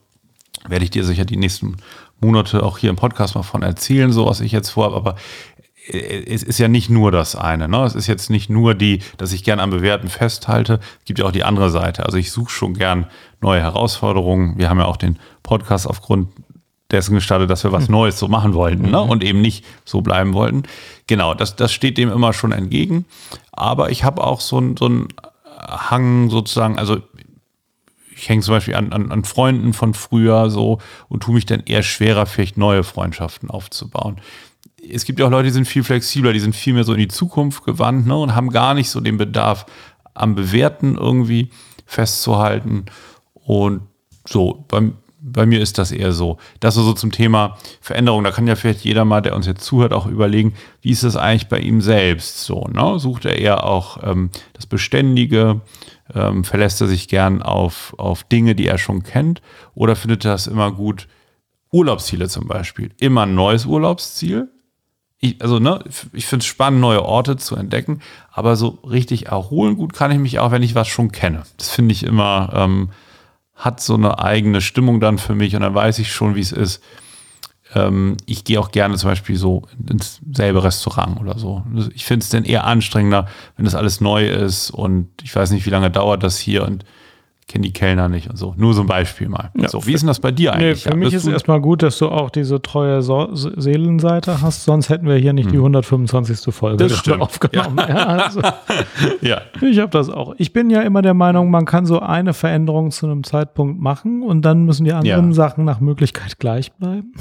[0.69, 1.77] Werde ich dir sicher die nächsten
[2.21, 4.97] Monate auch hier im Podcast mal von erzählen, so was ich jetzt vorhabe.
[4.97, 5.17] Aber
[5.87, 7.69] es ist ja nicht nur das eine.
[7.69, 7.83] Ne?
[7.85, 10.81] Es ist jetzt nicht nur die, dass ich gern am Bewährten festhalte.
[11.01, 12.07] Es gibt ja auch die andere Seite.
[12.07, 13.07] Also ich suche schon gern
[13.41, 14.57] neue Herausforderungen.
[14.57, 16.29] Wir haben ja auch den Podcast aufgrund
[16.91, 17.93] dessen gestartet, dass wir was hm.
[17.93, 19.03] Neues so machen wollten ne?
[19.03, 19.11] Mhm.
[19.11, 20.65] und eben nicht so bleiben wollten.
[21.07, 23.07] Genau, das, das steht dem immer schon entgegen.
[23.53, 25.09] Aber ich habe auch so ein, so ein
[25.59, 26.99] Hang sozusagen, also
[28.17, 30.79] ich hänge zum Beispiel an, an, an Freunden von früher so
[31.09, 34.21] und tue mich dann eher schwerer, vielleicht neue Freundschaften aufzubauen
[34.91, 36.99] es gibt ja auch Leute, die sind viel flexibler, die sind viel mehr so in
[36.99, 39.67] die Zukunft gewandt ne, und haben gar nicht so den Bedarf,
[40.15, 41.51] am Bewerten irgendwie
[41.87, 42.87] festzuhalten.
[43.35, 43.83] Und
[44.27, 44.91] so, bei,
[45.27, 46.37] bei mir ist das eher so.
[46.61, 48.25] Das ist so zum Thema Veränderung.
[48.25, 51.17] Da kann ja vielleicht jeder mal, der uns jetzt zuhört, auch überlegen, wie ist das
[51.17, 52.69] eigentlich bei ihm selbst so?
[52.69, 52.99] Ne?
[52.99, 55.63] Sucht er eher auch ähm, das Beständige?
[56.15, 59.41] Ähm, verlässt er sich gern auf, auf Dinge, die er schon kennt?
[59.75, 61.09] Oder findet er das immer gut?
[61.73, 62.91] Urlaubsziele zum Beispiel.
[63.01, 64.51] Immer ein neues Urlaubsziel
[65.25, 68.01] ich, also ne, ich finde es spannend, neue Orte zu entdecken,
[68.31, 71.45] aber so richtig erholen gut kann ich mich auch, wenn ich was schon kenne.
[71.57, 72.91] Das finde ich immer, ähm,
[73.55, 76.53] hat so eine eigene Stimmung dann für mich und dann weiß ich schon, wie es
[76.53, 76.83] ist.
[77.75, 81.63] Ähm, ich gehe auch gerne zum Beispiel so ins selbe Restaurant oder so.
[81.95, 83.27] Ich finde es dann eher anstrengender,
[83.57, 86.85] wenn das alles neu ist und ich weiß nicht, wie lange dauert das hier und
[87.47, 88.55] kenne die Kellner nicht und so.
[88.57, 89.51] Nur so ein Beispiel mal.
[89.57, 90.85] Ja, so, wie ist denn das bei dir eigentlich?
[90.85, 94.41] Nee, für ja, mich ist es erstmal gut, dass du auch diese treue so Seelenseite
[94.41, 95.53] hast, sonst hätten wir hier nicht hm.
[95.53, 96.55] die 125.
[96.55, 97.21] Folge das stimmt.
[97.21, 97.77] aufgenommen.
[97.79, 97.89] Ja.
[97.89, 98.41] ja, also,
[99.21, 99.43] ja.
[99.61, 100.35] Ich habe das auch.
[100.39, 104.23] Ich bin ja immer der Meinung, man kann so eine Veränderung zu einem Zeitpunkt machen
[104.23, 107.13] und dann müssen die anderen Sachen nach Möglichkeit gleich bleiben.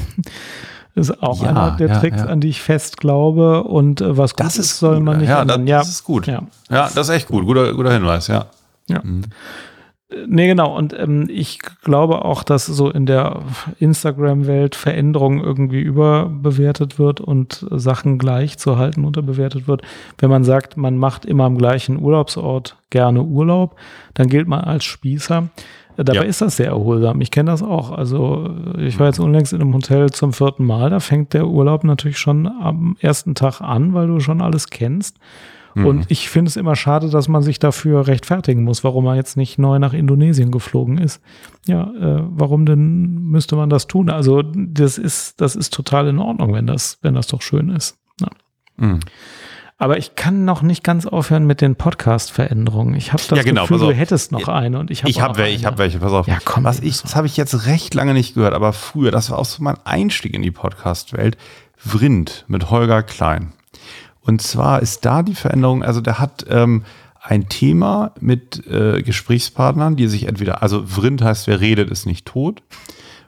[0.95, 3.63] Das ist auch einer der Tricks, an die ich fest glaube.
[3.63, 5.65] Und äh, was das ist, soll man nicht ja, ändern.
[5.65, 6.27] Das, das ist gut.
[6.27, 6.43] Ja.
[6.69, 7.45] ja, das ist echt gut.
[7.45, 8.45] Guter, guter Hinweis, ja.
[8.87, 9.01] Ja.
[9.03, 9.23] Mhm.
[10.27, 10.75] Nee, genau.
[10.75, 13.41] Und ähm, ich glaube auch, dass so in der
[13.79, 19.81] Instagram-Welt Veränderung irgendwie überbewertet wird und Sachen gleich zu halten unterbewertet wird.
[20.17, 23.75] Wenn man sagt, man macht immer am gleichen Urlaubsort gerne Urlaub,
[24.13, 25.49] dann gilt man als Spießer.
[25.95, 26.21] Dabei ja.
[26.23, 27.21] ist das sehr erholsam.
[27.21, 27.91] Ich kenne das auch.
[27.91, 30.89] Also ich war jetzt unlängst in einem Hotel zum vierten Mal.
[30.89, 35.17] Da fängt der Urlaub natürlich schon am ersten Tag an, weil du schon alles kennst.
[35.75, 35.85] Mhm.
[35.85, 39.37] Und ich finde es immer schade, dass man sich dafür rechtfertigen muss, warum man jetzt
[39.37, 41.21] nicht neu nach Indonesien geflogen ist.
[41.65, 44.09] Ja, äh, warum denn müsste man das tun?
[44.09, 47.97] Also das ist, das ist total in Ordnung, wenn das, wenn das doch schön ist.
[48.21, 48.27] Ja.
[48.77, 48.99] Mhm.
[49.79, 52.95] Aber ich kann noch nicht ganz aufhören mit den Podcast-Veränderungen.
[52.95, 55.37] Ich habe das ja, genau, Gefühl, du hättest noch eine und ich habe ich hab,
[55.37, 55.99] wel, ich welche.
[55.99, 56.27] Pass auf.
[56.27, 59.31] Ja, komm, Was ich, das habe ich jetzt recht lange nicht gehört, aber früher, das
[59.31, 61.37] war auch so mein Einstieg in die Podcast-Welt.
[61.75, 63.51] Vrind mit Holger Klein.
[64.25, 66.83] Und zwar ist da die Veränderung, also der hat ähm,
[67.21, 72.25] ein Thema mit äh, Gesprächspartnern, die sich entweder, also Vrind heißt, wer redet, ist nicht
[72.25, 72.63] tot.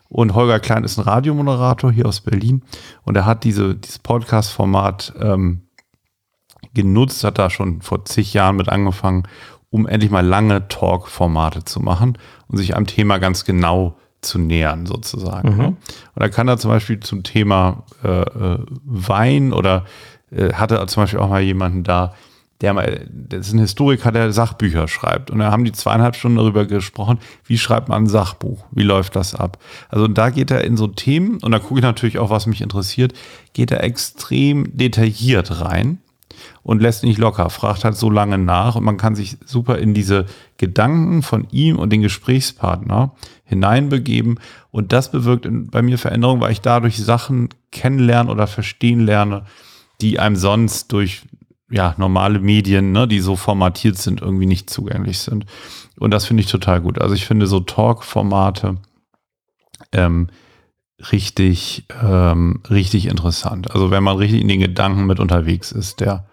[0.08, 2.62] Und Holger Klein ist ein Radiomoderator hier aus Berlin.
[3.04, 5.62] Und er hat diese, dieses Podcast-Format ähm,
[6.74, 9.24] genutzt, hat da schon vor zig Jahren mit angefangen,
[9.70, 12.18] um endlich mal lange Talk-Formate zu machen
[12.48, 15.52] und sich am Thema ganz genau zu nähern, sozusagen.
[15.52, 15.58] Mhm.
[15.58, 15.68] Ne?
[15.68, 15.78] Und
[16.16, 19.86] da kann er zum Beispiel zum Thema äh, äh Wein oder
[20.32, 22.14] hatte zum Beispiel auch mal jemanden da,
[22.62, 25.30] der mal, das ist ein Historiker, der Sachbücher schreibt.
[25.30, 28.66] Und da haben die zweieinhalb Stunden darüber gesprochen, wie schreibt man ein Sachbuch?
[28.72, 29.60] Wie läuft das ab?
[29.90, 32.62] Also da geht er in so Themen, und da gucke ich natürlich auch, was mich
[32.62, 33.14] interessiert,
[33.54, 36.00] geht er extrem detailliert rein
[36.64, 39.94] und lässt nicht locker, fragt halt so lange nach und man kann sich super in
[39.94, 40.26] diese
[40.58, 43.12] Gedanken von ihm und den Gesprächspartner
[43.44, 44.40] hineinbegeben
[44.72, 49.44] und das bewirkt bei mir Veränderungen, weil ich dadurch Sachen kennenlerne oder verstehen lerne,
[50.02, 51.24] die einem sonst durch
[51.70, 55.46] ja, normale Medien, ne, die so formatiert sind, irgendwie nicht zugänglich sind.
[55.98, 57.00] Und das finde ich total gut.
[57.02, 58.78] Also ich finde so Talk-Formate
[59.92, 60.28] ähm,
[61.12, 63.72] richtig, ähm, richtig interessant.
[63.72, 66.28] Also wenn man richtig in den Gedanken mit unterwegs ist, der,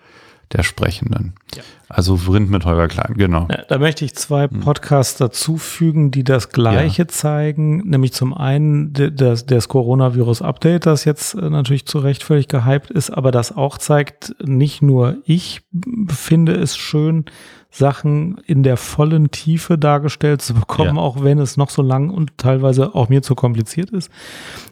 [0.53, 1.35] der Sprechenden.
[1.55, 1.63] Ja.
[1.95, 3.47] Also Vrind mit Holger Klein, genau.
[3.69, 4.61] Da möchte ich zwei hm.
[4.61, 7.09] Podcasts dazufügen, die das Gleiche ja.
[7.09, 7.89] zeigen.
[7.89, 13.11] Nämlich zum einen das, das Coronavirus-Update, das jetzt äh, natürlich zu Recht völlig gehypt ist,
[13.11, 15.61] aber das auch zeigt, nicht nur ich
[16.09, 17.27] finde es schön,
[17.75, 21.03] Sachen in der vollen Tiefe dargestellt zu bekommen, ja.
[21.03, 24.11] auch wenn es noch so lang und teilweise auch mir zu kompliziert ist,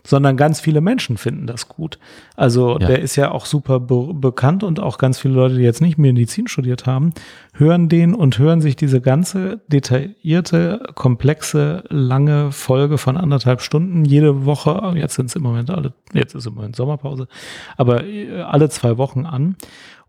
[0.07, 1.99] sondern ganz viele Menschen finden das gut.
[2.37, 2.87] Also ja.
[2.87, 5.97] der ist ja auch super be bekannt und auch ganz viele Leute, die jetzt nicht
[5.97, 7.10] Medizin studiert haben,
[7.55, 14.45] hören den und hören sich diese ganze detaillierte, komplexe, lange Folge von anderthalb Stunden jede
[14.45, 17.29] Woche, jetzt sind es im Moment alle, jetzt ist im Moment Sommerpause,
[17.77, 19.57] aber äh, alle zwei Wochen an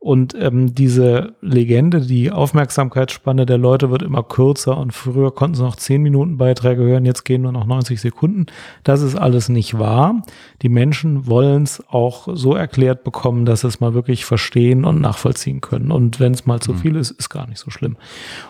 [0.04, 5.62] und ähm, diese Legende, die Aufmerksamkeitsspanne der Leute wird immer kürzer und früher konnten sie
[5.62, 8.48] noch 10 Minuten Beiträge hören, jetzt gehen nur noch 90 Sekunden.
[8.84, 10.24] Das ist alles nicht wahr.
[10.64, 15.02] Die Menschen wollen es auch so erklärt bekommen, dass sie es mal wirklich verstehen und
[15.02, 15.92] nachvollziehen können.
[15.92, 16.78] Und wenn es mal zu mhm.
[16.78, 17.96] viel ist, ist gar nicht so schlimm.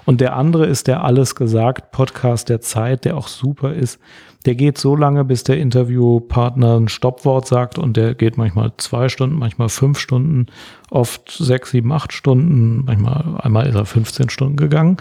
[0.06, 4.00] Und der andere ist der Alles gesagt Podcast der Zeit, der auch super ist
[4.46, 9.10] der geht so lange, bis der Interviewpartner ein Stoppwort sagt und der geht manchmal zwei
[9.10, 10.48] Stunden, manchmal fünf Stunden,
[10.90, 14.98] oft sechs, sieben, acht Stunden, manchmal einmal ist er 15 Stunden gegangen.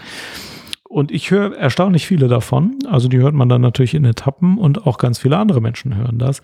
[0.91, 2.77] Und ich höre erstaunlich viele davon.
[2.89, 6.19] Also die hört man dann natürlich in Etappen und auch ganz viele andere Menschen hören
[6.19, 6.41] das,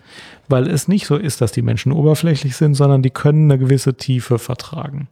[0.48, 3.98] weil es nicht so ist, dass die Menschen oberflächlich sind, sondern die können eine gewisse
[3.98, 5.08] Tiefe vertragen.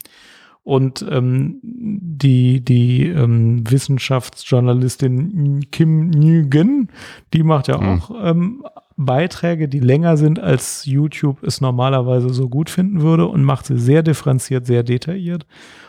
[0.66, 6.88] Und ähm, die, die ähm, Wissenschaftsjournalistin Kim Nguyen,
[7.32, 7.86] die macht ja mhm.
[7.86, 8.64] auch ähm,
[8.96, 13.78] Beiträge, die länger sind, als YouTube es normalerweise so gut finden würde und macht sie
[13.78, 15.46] sehr differenziert, sehr detailliert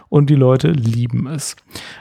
[0.09, 1.55] und die Leute lieben es.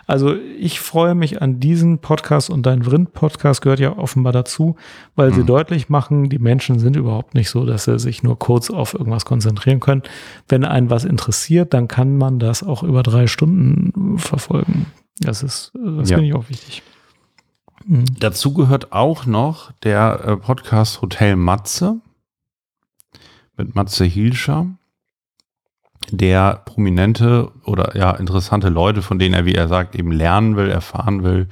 [0.06, 4.76] Also ich freue mich an diesen Podcast und dein Vrind-Podcast gehört ja offenbar dazu,
[5.14, 5.34] weil mhm.
[5.34, 8.94] sie deutlich machen, die Menschen sind überhaupt nicht so, dass sie sich nur kurz auf
[8.94, 10.02] irgendwas konzentrieren können.
[10.48, 14.86] Wenn einen was interessiert, dann kann man das auch über drei Stunden verfolgen.
[15.20, 16.16] Das ist, das ja.
[16.16, 16.82] finde ich auch wichtig.
[17.86, 18.04] Mhm.
[18.18, 22.00] Dazu gehört auch noch der äh, Podcast Hotel Matze
[23.56, 24.66] mit Matze Hilscher
[26.10, 30.68] der prominente oder ja interessante Leute, von denen er, wie er sagt, eben lernen will,
[30.68, 31.48] erfahren will,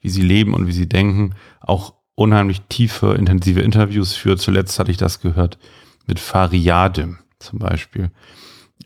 [0.00, 4.40] wie sie leben und wie sie denken, auch unheimlich tiefe, intensive Interviews führt.
[4.40, 5.58] Zuletzt hatte ich das gehört
[6.06, 8.10] mit Fariadim zum Beispiel.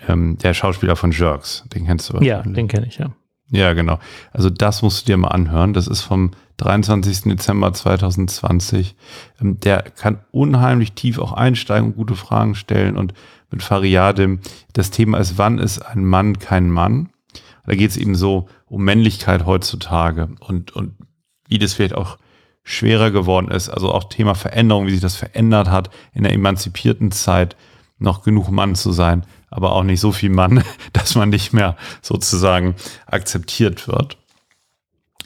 [0.09, 2.47] Ähm, der Schauspieler von Jerks, den kennst du wahrscheinlich.
[2.47, 3.13] Ja, den kenne ich, ja.
[3.51, 3.99] Ja, genau.
[4.33, 5.73] Also das musst du dir mal anhören.
[5.73, 7.23] Das ist vom 23.
[7.23, 8.95] Dezember 2020.
[9.41, 13.13] Ähm, der kann unheimlich tief auch einsteigen und gute Fragen stellen und
[13.51, 14.41] mit Fariadim.
[14.73, 17.11] Das Thema ist, wann ist ein Mann kein Mann?
[17.67, 20.95] Da geht es eben so um Männlichkeit heutzutage und, und
[21.49, 22.19] wie das vielleicht auch
[22.63, 23.69] schwerer geworden ist.
[23.69, 27.57] Also auch Thema Veränderung, wie sich das verändert hat, in der emanzipierten Zeit
[27.99, 31.77] noch genug Mann zu sein, aber auch nicht so viel Mann, dass man nicht mehr
[32.03, 32.75] sozusagen
[33.07, 34.17] akzeptiert wird.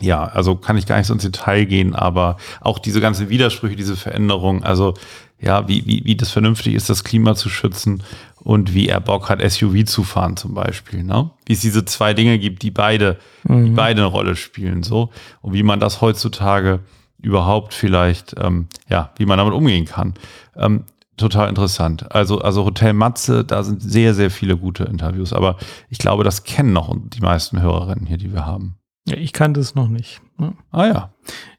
[0.00, 3.76] Ja, also kann ich gar nicht so ins Detail gehen, aber auch diese ganzen Widersprüche,
[3.76, 4.94] diese Veränderung, also
[5.40, 8.02] ja, wie, wie, wie das vernünftig ist, das Klima zu schützen
[8.36, 11.02] und wie er Bock hat, SUV zu fahren zum Beispiel.
[11.02, 11.30] Ne?
[11.46, 13.64] Wie es diese zwei Dinge gibt, die beide, mhm.
[13.66, 15.10] die beide eine Rolle spielen, so.
[15.42, 16.80] Und wie man das heutzutage
[17.20, 20.14] überhaupt vielleicht, ähm, ja, wie man damit umgehen kann.
[20.56, 20.84] Ähm,
[21.16, 22.12] total interessant.
[22.14, 25.56] Also, also Hotel Matze, da sind sehr, sehr viele gute Interviews, aber
[25.88, 28.76] ich glaube, das kennen noch die meisten Hörerinnen hier, die wir haben.
[29.06, 30.22] Ja, ich kannte es noch nicht.
[30.38, 30.54] Ne?
[30.70, 31.10] Ah ja.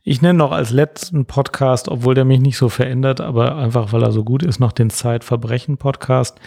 [0.03, 4.03] Ich nenne noch als letzten Podcast, obwohl der mich nicht so verändert, aber einfach weil
[4.03, 6.39] er so gut ist, noch den Zeitverbrechen-Podcast,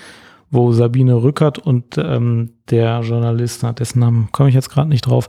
[0.51, 5.29] wo Sabine Rückert und ähm, der Journalist, dessen Namen komme ich jetzt gerade nicht drauf,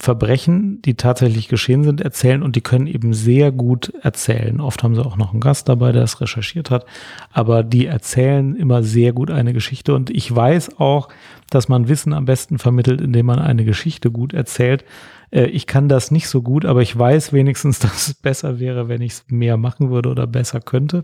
[0.00, 4.60] Verbrechen, die tatsächlich geschehen sind, erzählen und die können eben sehr gut erzählen.
[4.60, 6.86] Oft haben sie auch noch einen Gast dabei, der es recherchiert hat,
[7.32, 11.08] aber die erzählen immer sehr gut eine Geschichte und ich weiß auch,
[11.50, 14.84] dass man Wissen am besten vermittelt, indem man eine Geschichte gut erzählt.
[15.30, 18.88] Äh, ich kann das nicht so gut, aber ich weiß wenigstens, dass es besser wäre,
[18.88, 21.02] wenn ich es mehr machen würde oder besser könnte.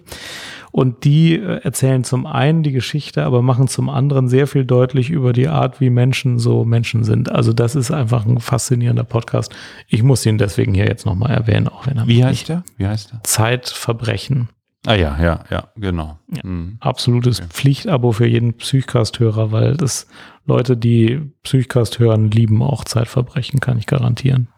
[0.73, 5.11] Und die äh, erzählen zum einen die Geschichte, aber machen zum anderen sehr viel deutlich
[5.11, 7.31] über die Art, wie Menschen so Menschen sind.
[7.31, 9.55] Also das ist einfach ein faszinierender Podcast.
[9.89, 12.65] Ich muss ihn deswegen hier jetzt nochmal erwähnen, auch wenn er Wie heißt der?
[12.77, 13.23] Wie heißt der?
[13.23, 14.49] Zeitverbrechen.
[14.87, 16.19] Ah ja, ja, ja, genau.
[16.35, 16.77] Ja, mhm.
[16.81, 17.49] Absolutes okay.
[17.51, 20.07] Pflichtabo für jeden Psychcast-Hörer, weil das
[20.45, 24.49] Leute, die Psychcast hören, lieben auch Zeitverbrechen, kann ich garantieren.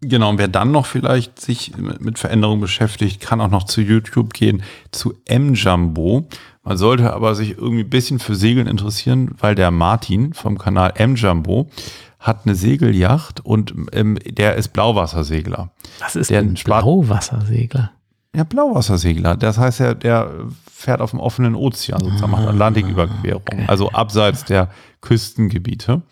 [0.00, 4.34] Genau, und wer dann noch vielleicht sich mit Veränderungen beschäftigt, kann auch noch zu YouTube
[4.34, 6.26] gehen, zu M-Jumbo.
[6.62, 10.92] Man sollte aber sich irgendwie ein bisschen für Segeln interessieren, weil der Martin vom Kanal
[10.96, 11.70] M-Jumbo
[12.18, 15.70] hat eine Segelyacht und ähm, der ist Blauwassersegler.
[16.00, 17.92] Was ist der ein Blauwassersegler?
[18.34, 19.36] Ja, Blauwassersegler.
[19.36, 20.30] Das heißt, er, der
[20.70, 23.42] fährt auf dem offenen Ozean, sozusagen macht ah, Atlantiküberquerung.
[23.42, 23.64] Okay.
[23.68, 24.70] Also abseits der
[25.00, 26.02] Küstengebiete,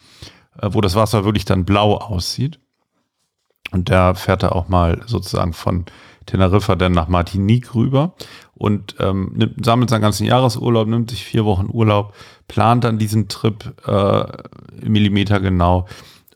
[0.61, 2.61] äh, wo das Wasser wirklich dann blau aussieht.
[3.73, 5.87] Und der fährt da auch mal sozusagen von
[6.27, 8.15] Teneriffa dann nach Martinique rüber
[8.55, 12.15] und ähm, nimmt, sammelt seinen ganzen Jahresurlaub, nimmt sich vier Wochen Urlaub,
[12.47, 14.25] plant dann diesen Trip äh,
[14.87, 15.87] Millimeter genau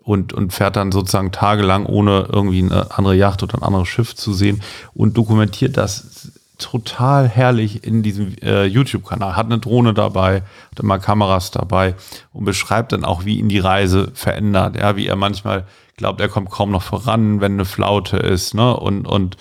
[0.06, 4.14] und, und fährt dann sozusagen tagelang, ohne irgendwie eine andere Yacht oder ein anderes Schiff
[4.14, 4.62] zu sehen
[4.94, 9.34] und dokumentiert das total herrlich in diesem äh, YouTube-Kanal.
[9.34, 11.96] Hat eine Drohne dabei, hat immer Kameras dabei
[12.32, 14.76] und beschreibt dann auch, wie ihn die Reise verändert.
[14.76, 18.76] Ja, wie er manchmal glaubt, er kommt kaum noch voran, wenn eine Flaute ist, ne?
[18.76, 19.36] Und, und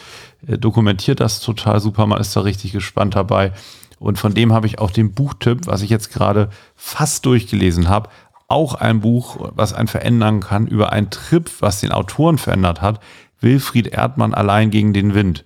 [0.48, 2.08] äh, dokumentiert das total super.
[2.08, 3.54] Man ist da richtig gespannt dabei.
[4.00, 8.10] Und von dem habe ich auch den Buchtipp, was ich jetzt gerade fast durchgelesen habe,
[8.48, 13.00] auch ein Buch, was einen verändern kann, über einen Trip, was den Autoren verändert hat.
[13.40, 15.46] Wilfried Erdmann allein gegen den Wind.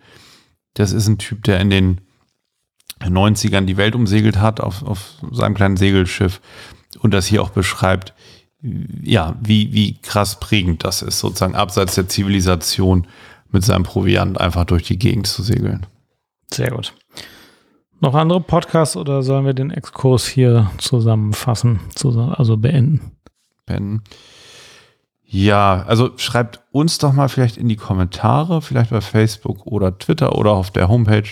[0.73, 2.01] Das ist ein Typ, der in den
[3.01, 6.41] 90ern die Welt umsegelt hat auf, auf seinem kleinen Segelschiff
[6.99, 8.13] und das hier auch beschreibt,
[8.61, 13.07] ja, wie, wie krass prägend das ist, sozusagen abseits der Zivilisation
[13.51, 15.85] mit seinem Proviant einfach durch die Gegend zu segeln.
[16.51, 16.93] Sehr gut.
[18.01, 23.11] Noch andere Podcasts oder sollen wir den Exkurs hier zusammenfassen, also beenden?
[23.65, 24.03] Beenden.
[25.25, 30.37] Ja, also schreibt uns doch mal vielleicht in die Kommentare, vielleicht bei Facebook oder Twitter
[30.37, 31.29] oder auf der Homepage.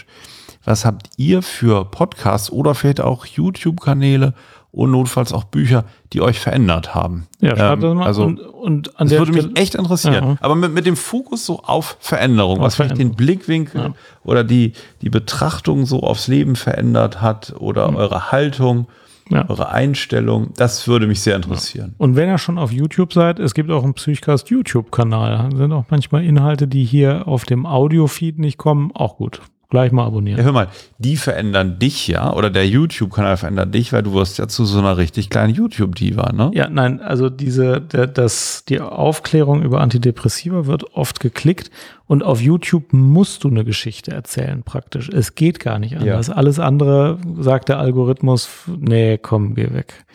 [0.66, 4.34] Was habt ihr für Podcasts oder vielleicht auch YouTube-Kanäle
[4.78, 7.28] und notfalls auch Bücher, die euch verändert haben.
[7.42, 8.06] Ja, schreibt ähm, das mal.
[8.06, 10.24] Also, und, und an das würde mich echt interessieren.
[10.24, 10.38] Ja.
[10.40, 13.94] Aber mit, mit dem Fokus so auf Veränderung, auf was vielleicht den Blickwinkel ja.
[14.24, 17.98] oder die, die Betrachtung so aufs Leben verändert hat oder mhm.
[17.98, 18.88] eure Haltung.
[19.30, 19.44] Ja.
[19.50, 21.96] Eure Einstellung, das würde mich sehr interessieren.
[21.98, 25.50] Und wenn ihr schon auf YouTube seid, es gibt auch einen Psychcast YouTube-Kanal.
[25.52, 29.42] Da sind auch manchmal Inhalte, die hier auf dem Audio-Feed nicht kommen, auch gut.
[29.70, 30.40] Gleich mal abonnieren.
[30.40, 34.38] Ja, hör mal, die verändern dich ja, oder der YouTube-Kanal verändert dich, weil du wirst
[34.38, 36.52] ja zu so einer richtig kleinen YouTube-Diva, ne?
[36.54, 41.70] Ja, nein, also diese, der, das, die Aufklärung über Antidepressiva wird oft geklickt
[42.06, 45.10] und auf YouTube musst du eine Geschichte erzählen, praktisch.
[45.10, 46.28] Es geht gar nicht anders.
[46.28, 46.36] Ja.
[46.36, 50.06] Alles andere sagt der Algorithmus, nee, komm, geh weg.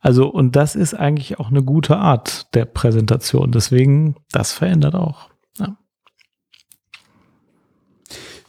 [0.00, 3.52] Also, und das ist eigentlich auch eine gute Art der Präsentation.
[3.52, 5.28] Deswegen, das verändert auch.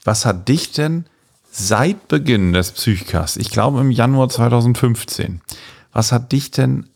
[0.07, 1.03] Was hat dich denn
[1.51, 5.41] seit Beginn des Psychcasts, ich glaube im Januar 2015,
[5.91, 6.87] was hat dich denn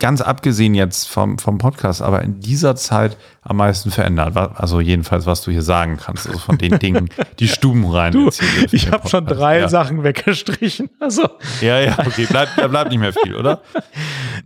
[0.00, 4.36] ganz abgesehen jetzt vom, vom Podcast, aber in dieser Zeit am meisten verändert?
[4.36, 8.12] Also jedenfalls, was du hier sagen kannst, also von den Dingen, die Stuben rein.
[8.12, 8.30] Du,
[8.72, 9.68] ich habe schon drei ja.
[9.68, 10.90] Sachen weggestrichen.
[10.98, 11.28] Also.
[11.60, 13.60] Ja, ja, okay, bleibt, da bleibt nicht mehr viel, oder?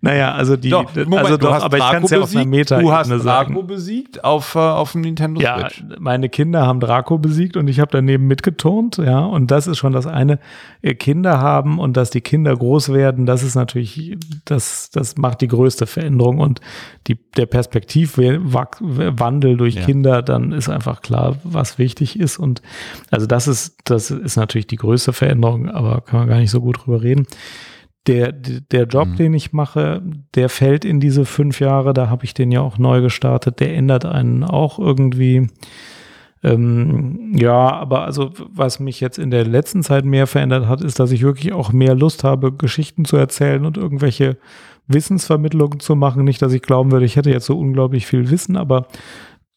[0.01, 2.19] Naja, also die, Doch, Moment, also du doch, hast aber ich Draco kann es ja
[2.19, 3.55] auf einer besiegt, meta Du hast sagen.
[3.55, 5.83] Draco besiegt auf, äh, auf dem Nintendo Ja, Switch.
[5.99, 9.93] meine Kinder haben Draco besiegt und ich habe daneben mitgeturnt, ja, und das ist schon
[9.93, 10.41] das eine,
[10.83, 15.41] äh, Kinder haben und dass die Kinder groß werden, das ist natürlich, das, das macht
[15.41, 16.61] die größte Veränderung und
[17.07, 19.84] die, der Perspektivwandel durch Ja.
[19.84, 22.62] Kinder, dann ist einfach klar, was wichtig ist und
[23.11, 26.61] also das ist, das ist natürlich die größte Veränderung, aber kann man gar nicht so
[26.61, 27.26] gut drüber reden.
[28.07, 29.16] Der, der Job, Mhm.
[29.16, 30.03] den ich mache,
[30.34, 33.74] der fällt in diese fünf Jahre, da habe ich den ja auch neu gestartet, der
[33.74, 35.49] ändert einen auch irgendwie.
[36.42, 41.01] Ähm, ja, aber also was mich jetzt in der letzten Zeit mehr verändert hat, ist,
[41.01, 44.36] dass ich wirklich auch mehr Lust habe, Geschichten zu erzählen und irgendwelche
[44.87, 46.24] Wissensvermittlungen zu machen.
[46.24, 48.87] Nicht, dass ich glauben würde, ich hätte jetzt so unglaublich viel Wissen, aber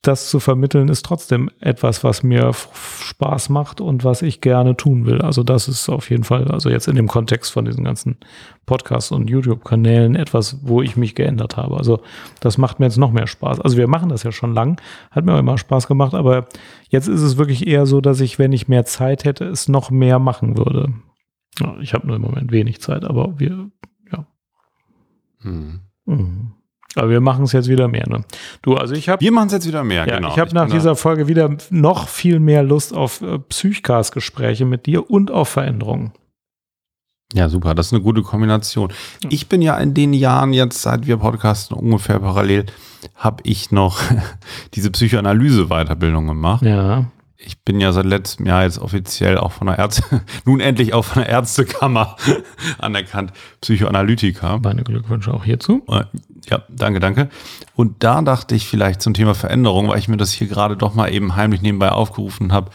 [0.03, 5.05] das zu vermitteln ist trotzdem etwas, was mir Spaß macht und was ich gerne tun
[5.05, 5.21] will.
[5.21, 8.17] Also das ist auf jeden Fall, also jetzt in dem Kontext von diesen ganzen
[8.65, 11.75] Podcasts und YouTube-Kanälen etwas, wo ich mich geändert habe.
[11.77, 12.01] Also
[12.39, 13.59] das macht mir jetzt noch mehr Spaß.
[13.59, 14.79] Also wir machen das ja schon lang,
[15.11, 16.47] hat mir auch immer Spaß gemacht, aber
[16.89, 19.89] jetzt ist es wirklich eher so, dass ich, wenn ich mehr Zeit hätte, es noch
[19.89, 20.93] mehr machen würde.
[21.81, 23.69] Ich habe nur im Moment wenig Zeit, aber wir.
[25.41, 25.81] Mhm.
[26.05, 26.51] Mhm.
[26.95, 28.07] Aber wir machen es jetzt wieder mehr.
[28.07, 28.23] Ne?
[28.61, 30.31] Du, also ich habe Wir machen es jetzt wieder mehr, ja, genau.
[30.31, 35.09] ich habe nach dieser Folge wieder noch viel mehr Lust auf äh, Psychcast-Gespräche mit dir
[35.09, 36.13] und auf Veränderungen.
[37.33, 38.91] Ja, super, das ist eine gute Kombination.
[39.29, 42.65] Ich bin ja in den Jahren jetzt, seit wir podcasten, ungefähr parallel,
[43.15, 43.99] habe ich noch
[44.73, 46.63] diese Psychoanalyse-Weiterbildung gemacht.
[46.63, 47.11] Ja.
[47.39, 51.05] Ich bin ja seit letztem Jahr jetzt offiziell auch von der Ärzte, nun endlich auch
[51.05, 52.15] von der Ärztekammer
[52.79, 53.31] anerkannt,
[53.61, 54.59] Psychoanalytiker.
[54.63, 55.83] Meine Glückwünsche auch hierzu.
[55.87, 56.05] Äh,
[56.49, 57.29] Ja, danke, danke.
[57.75, 60.95] Und da dachte ich vielleicht zum Thema Veränderung, weil ich mir das hier gerade doch
[60.95, 62.71] mal eben heimlich nebenbei aufgerufen habe.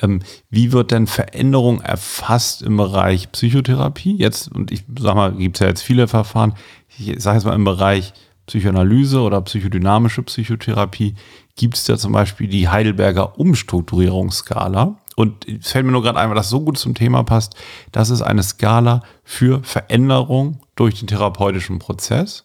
[0.00, 4.16] Ähm, wie wird denn Veränderung erfasst im Bereich Psychotherapie?
[4.16, 6.54] Jetzt, und ich sag mal, gibt es ja jetzt viele Verfahren.
[6.98, 8.12] Ich sage jetzt mal im Bereich
[8.46, 11.14] Psychoanalyse oder psychodynamische Psychotherapie
[11.56, 14.98] gibt es ja zum Beispiel die Heidelberger Umstrukturierungsskala.
[15.16, 17.56] Und es fällt mir nur gerade ein, weil das so gut zum Thema passt.
[17.90, 22.44] Das ist eine Skala für Veränderung durch den therapeutischen Prozess.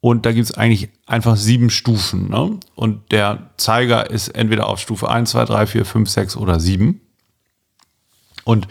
[0.00, 2.30] Und da gibt es eigentlich einfach sieben Stufen.
[2.30, 2.58] Ne?
[2.74, 7.00] Und der Zeiger ist entweder auf Stufe 1, 2, 3, 4, 5, 6 oder 7.
[8.44, 8.66] Und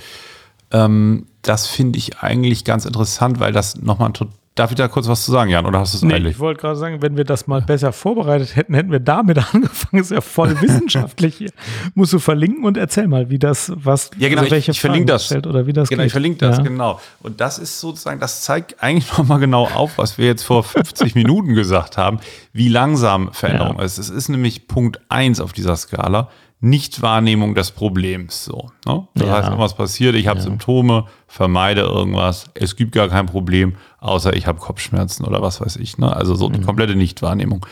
[0.72, 5.08] ähm, das finde ich eigentlich ganz interessant, weil das nochmal tot- Darf ich da kurz
[5.08, 5.66] was zu sagen, Jan?
[5.66, 6.32] Oder hast du es Nee, eilig?
[6.34, 10.02] ich wollte gerade sagen, wenn wir das mal besser vorbereitet hätten, hätten wir damit angefangen.
[10.02, 11.52] Ist ja voll wissenschaftlich hier.
[11.95, 14.82] Musst du verlinken und erzähl mal, wie das, was, Ja, genau, also ich- welche ich
[14.82, 15.26] verlinke Fragen das.
[15.26, 16.08] stellt oder wie das Genau, geht.
[16.08, 16.64] ich verlinke das, Ja.
[16.64, 16.99] genau.
[17.22, 21.16] Und das ist sozusagen, das zeigt eigentlich nochmal genau auf, was wir jetzt vor 50
[21.16, 22.20] Minuten gesagt haben,
[22.52, 23.86] wie langsam Veränderung Ja.
[23.86, 23.97] ist.
[23.99, 26.30] Es ist nämlich Punkt 1 auf dieser Skala,
[26.62, 28.45] Nichtwahrnehmung des Problems.
[28.45, 29.07] So, ne?
[29.16, 29.34] Das Ja.
[29.34, 34.45] heißt, irgendwas passiert, ich habe Symptome, vermeide irgendwas, es gibt gar kein Problem, außer ich
[34.47, 35.97] habe Kopfschmerzen oder was weiß ich.
[35.97, 36.16] Ne?
[36.16, 36.53] Also so Mhm.
[36.53, 37.66] die komplette Nichtwahrnehmung.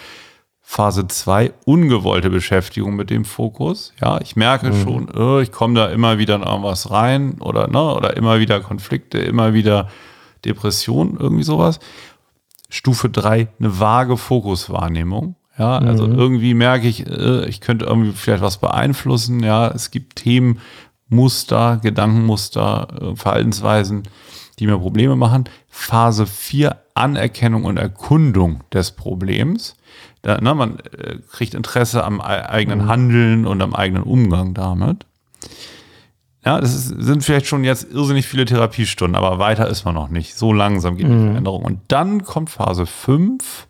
[0.62, 3.94] Phase 2, ungewollte Beschäftigung mit dem Fokus.
[4.02, 4.84] Ja, ich merke Mhm.
[4.84, 8.60] schon, äh, ich komme da immer wieder in irgendwas rein oder, ne, oder immer wieder
[8.60, 9.88] Konflikte, immer wieder
[10.46, 11.80] Depressionen, irgendwie sowas.
[12.70, 15.36] Stufe 3, eine vage Fokuswahrnehmung.
[15.60, 19.42] Ja, also irgendwie merke ich, äh, ich könnte irgendwie vielleicht was beeinflussen.
[19.44, 20.60] Ja, es gibt Themen,
[21.10, 24.04] Muster, Gedankenmuster, äh, Verhaltensweisen,
[24.58, 25.44] die mir Probleme machen.
[25.68, 29.76] Phase 4, Anerkennung und Erkundung des Problems.
[30.22, 35.06] Da, ne, man äh, kriegt Interesse am ei- eigenen Handeln und am eigenen Umgang damit.
[36.46, 40.10] Ja, das ist, sind vielleicht schon jetzt irrsinnig viele Therapiestunden, aber weiter ist man noch
[40.10, 40.36] nicht.
[40.38, 41.66] So langsam geht die Veränderung.
[41.66, 43.68] Und dann kommt Phase 5,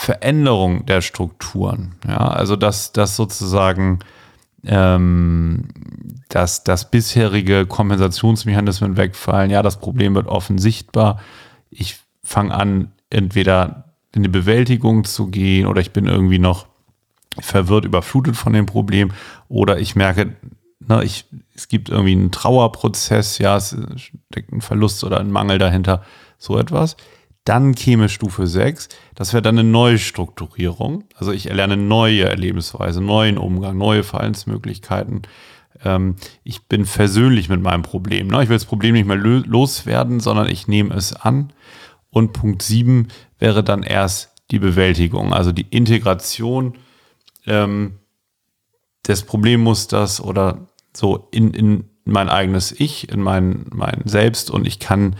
[0.00, 1.96] Veränderung der Strukturen.
[2.06, 3.98] Ja, also dass, dass sozusagen
[4.64, 5.64] ähm,
[6.28, 9.50] dass, dass bisherige Kompensationsmechanismen wegfallen.
[9.50, 11.20] Ja, das Problem wird offen sichtbar.
[11.68, 16.66] Ich fange an, entweder in die Bewältigung zu gehen oder ich bin irgendwie noch
[17.40, 19.10] verwirrt, überflutet von dem Problem
[19.48, 20.36] oder ich merke,
[20.78, 21.24] ne, ich,
[21.56, 23.76] es gibt irgendwie einen Trauerprozess, ja, es
[24.30, 26.04] steckt ein Verlust oder ein Mangel dahinter,
[26.38, 26.96] so etwas.
[27.48, 31.04] Dann käme Stufe 6, das wäre dann eine neue Strukturierung.
[31.14, 35.22] Also ich erlerne neue Lebensweise, neuen Umgang, neue Verhaltensmöglichkeiten.
[35.82, 38.26] Ähm, ich bin versöhnlich mit meinem Problem.
[38.26, 38.42] Ne?
[38.42, 41.54] Ich will das Problem nicht mehr loswerden, sondern ich nehme es an.
[42.10, 46.74] Und Punkt 7 wäre dann erst die Bewältigung, also die Integration
[47.46, 47.94] ähm,
[49.06, 54.78] des Problemmusters oder so in, in mein eigenes Ich, in mein, mein Selbst und ich
[54.78, 55.16] kann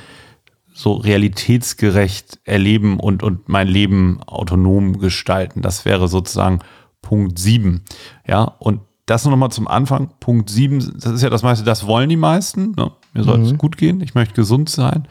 [0.79, 5.61] so realitätsgerecht erleben und, und mein Leben autonom gestalten.
[5.61, 6.61] Das wäre sozusagen
[7.03, 7.83] Punkt 7.
[8.29, 10.11] Ja, und das nur nochmal zum Anfang.
[10.21, 12.75] Punkt 7, das ist ja das meiste, das wollen die meisten.
[12.77, 12.93] Ne?
[13.13, 15.09] Mir soll es gut gehen, ich möchte gesund sein.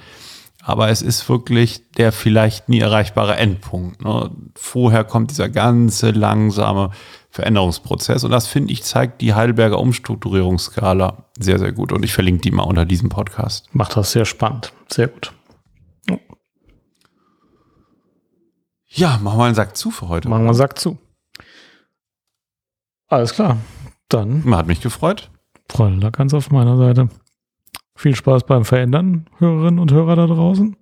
[0.63, 4.01] aber es ist wirklich der vielleicht nie erreichbare Endpunkt.
[4.05, 4.32] Ne?
[4.55, 6.91] Vorher kommt dieser ganze langsame
[7.30, 12.43] Veränderungsprozess und das finde ich zeigt die Heidelberger Umstrukturierungsskala sehr, sehr gut und ich verlinke
[12.43, 13.68] die mal unter diesem Podcast.
[13.74, 14.72] Macht das sehr spannend.
[14.88, 15.34] Sehr gut.
[18.89, 20.29] Ja, machen wir einen Sack zu für heute.
[20.29, 20.97] Machen wir einen Sack zu.
[23.07, 23.57] Alles klar.
[24.09, 24.43] Dann.
[24.55, 25.29] Hat mich gefreut.
[25.69, 27.09] Freude lag ganz auf meiner Seite.
[27.95, 30.75] Viel Spaß beim Verändern, Hörerinnen und Hörer da draußen.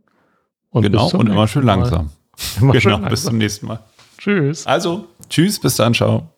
[0.69, 2.11] Und genau, und immer schön langsam.
[2.59, 3.09] Immer genau, schön langsam.
[3.09, 3.79] bis zum nächsten Mal.
[4.17, 4.67] Tschüss.
[4.67, 6.34] Also, tschüss, bis dann, ciao.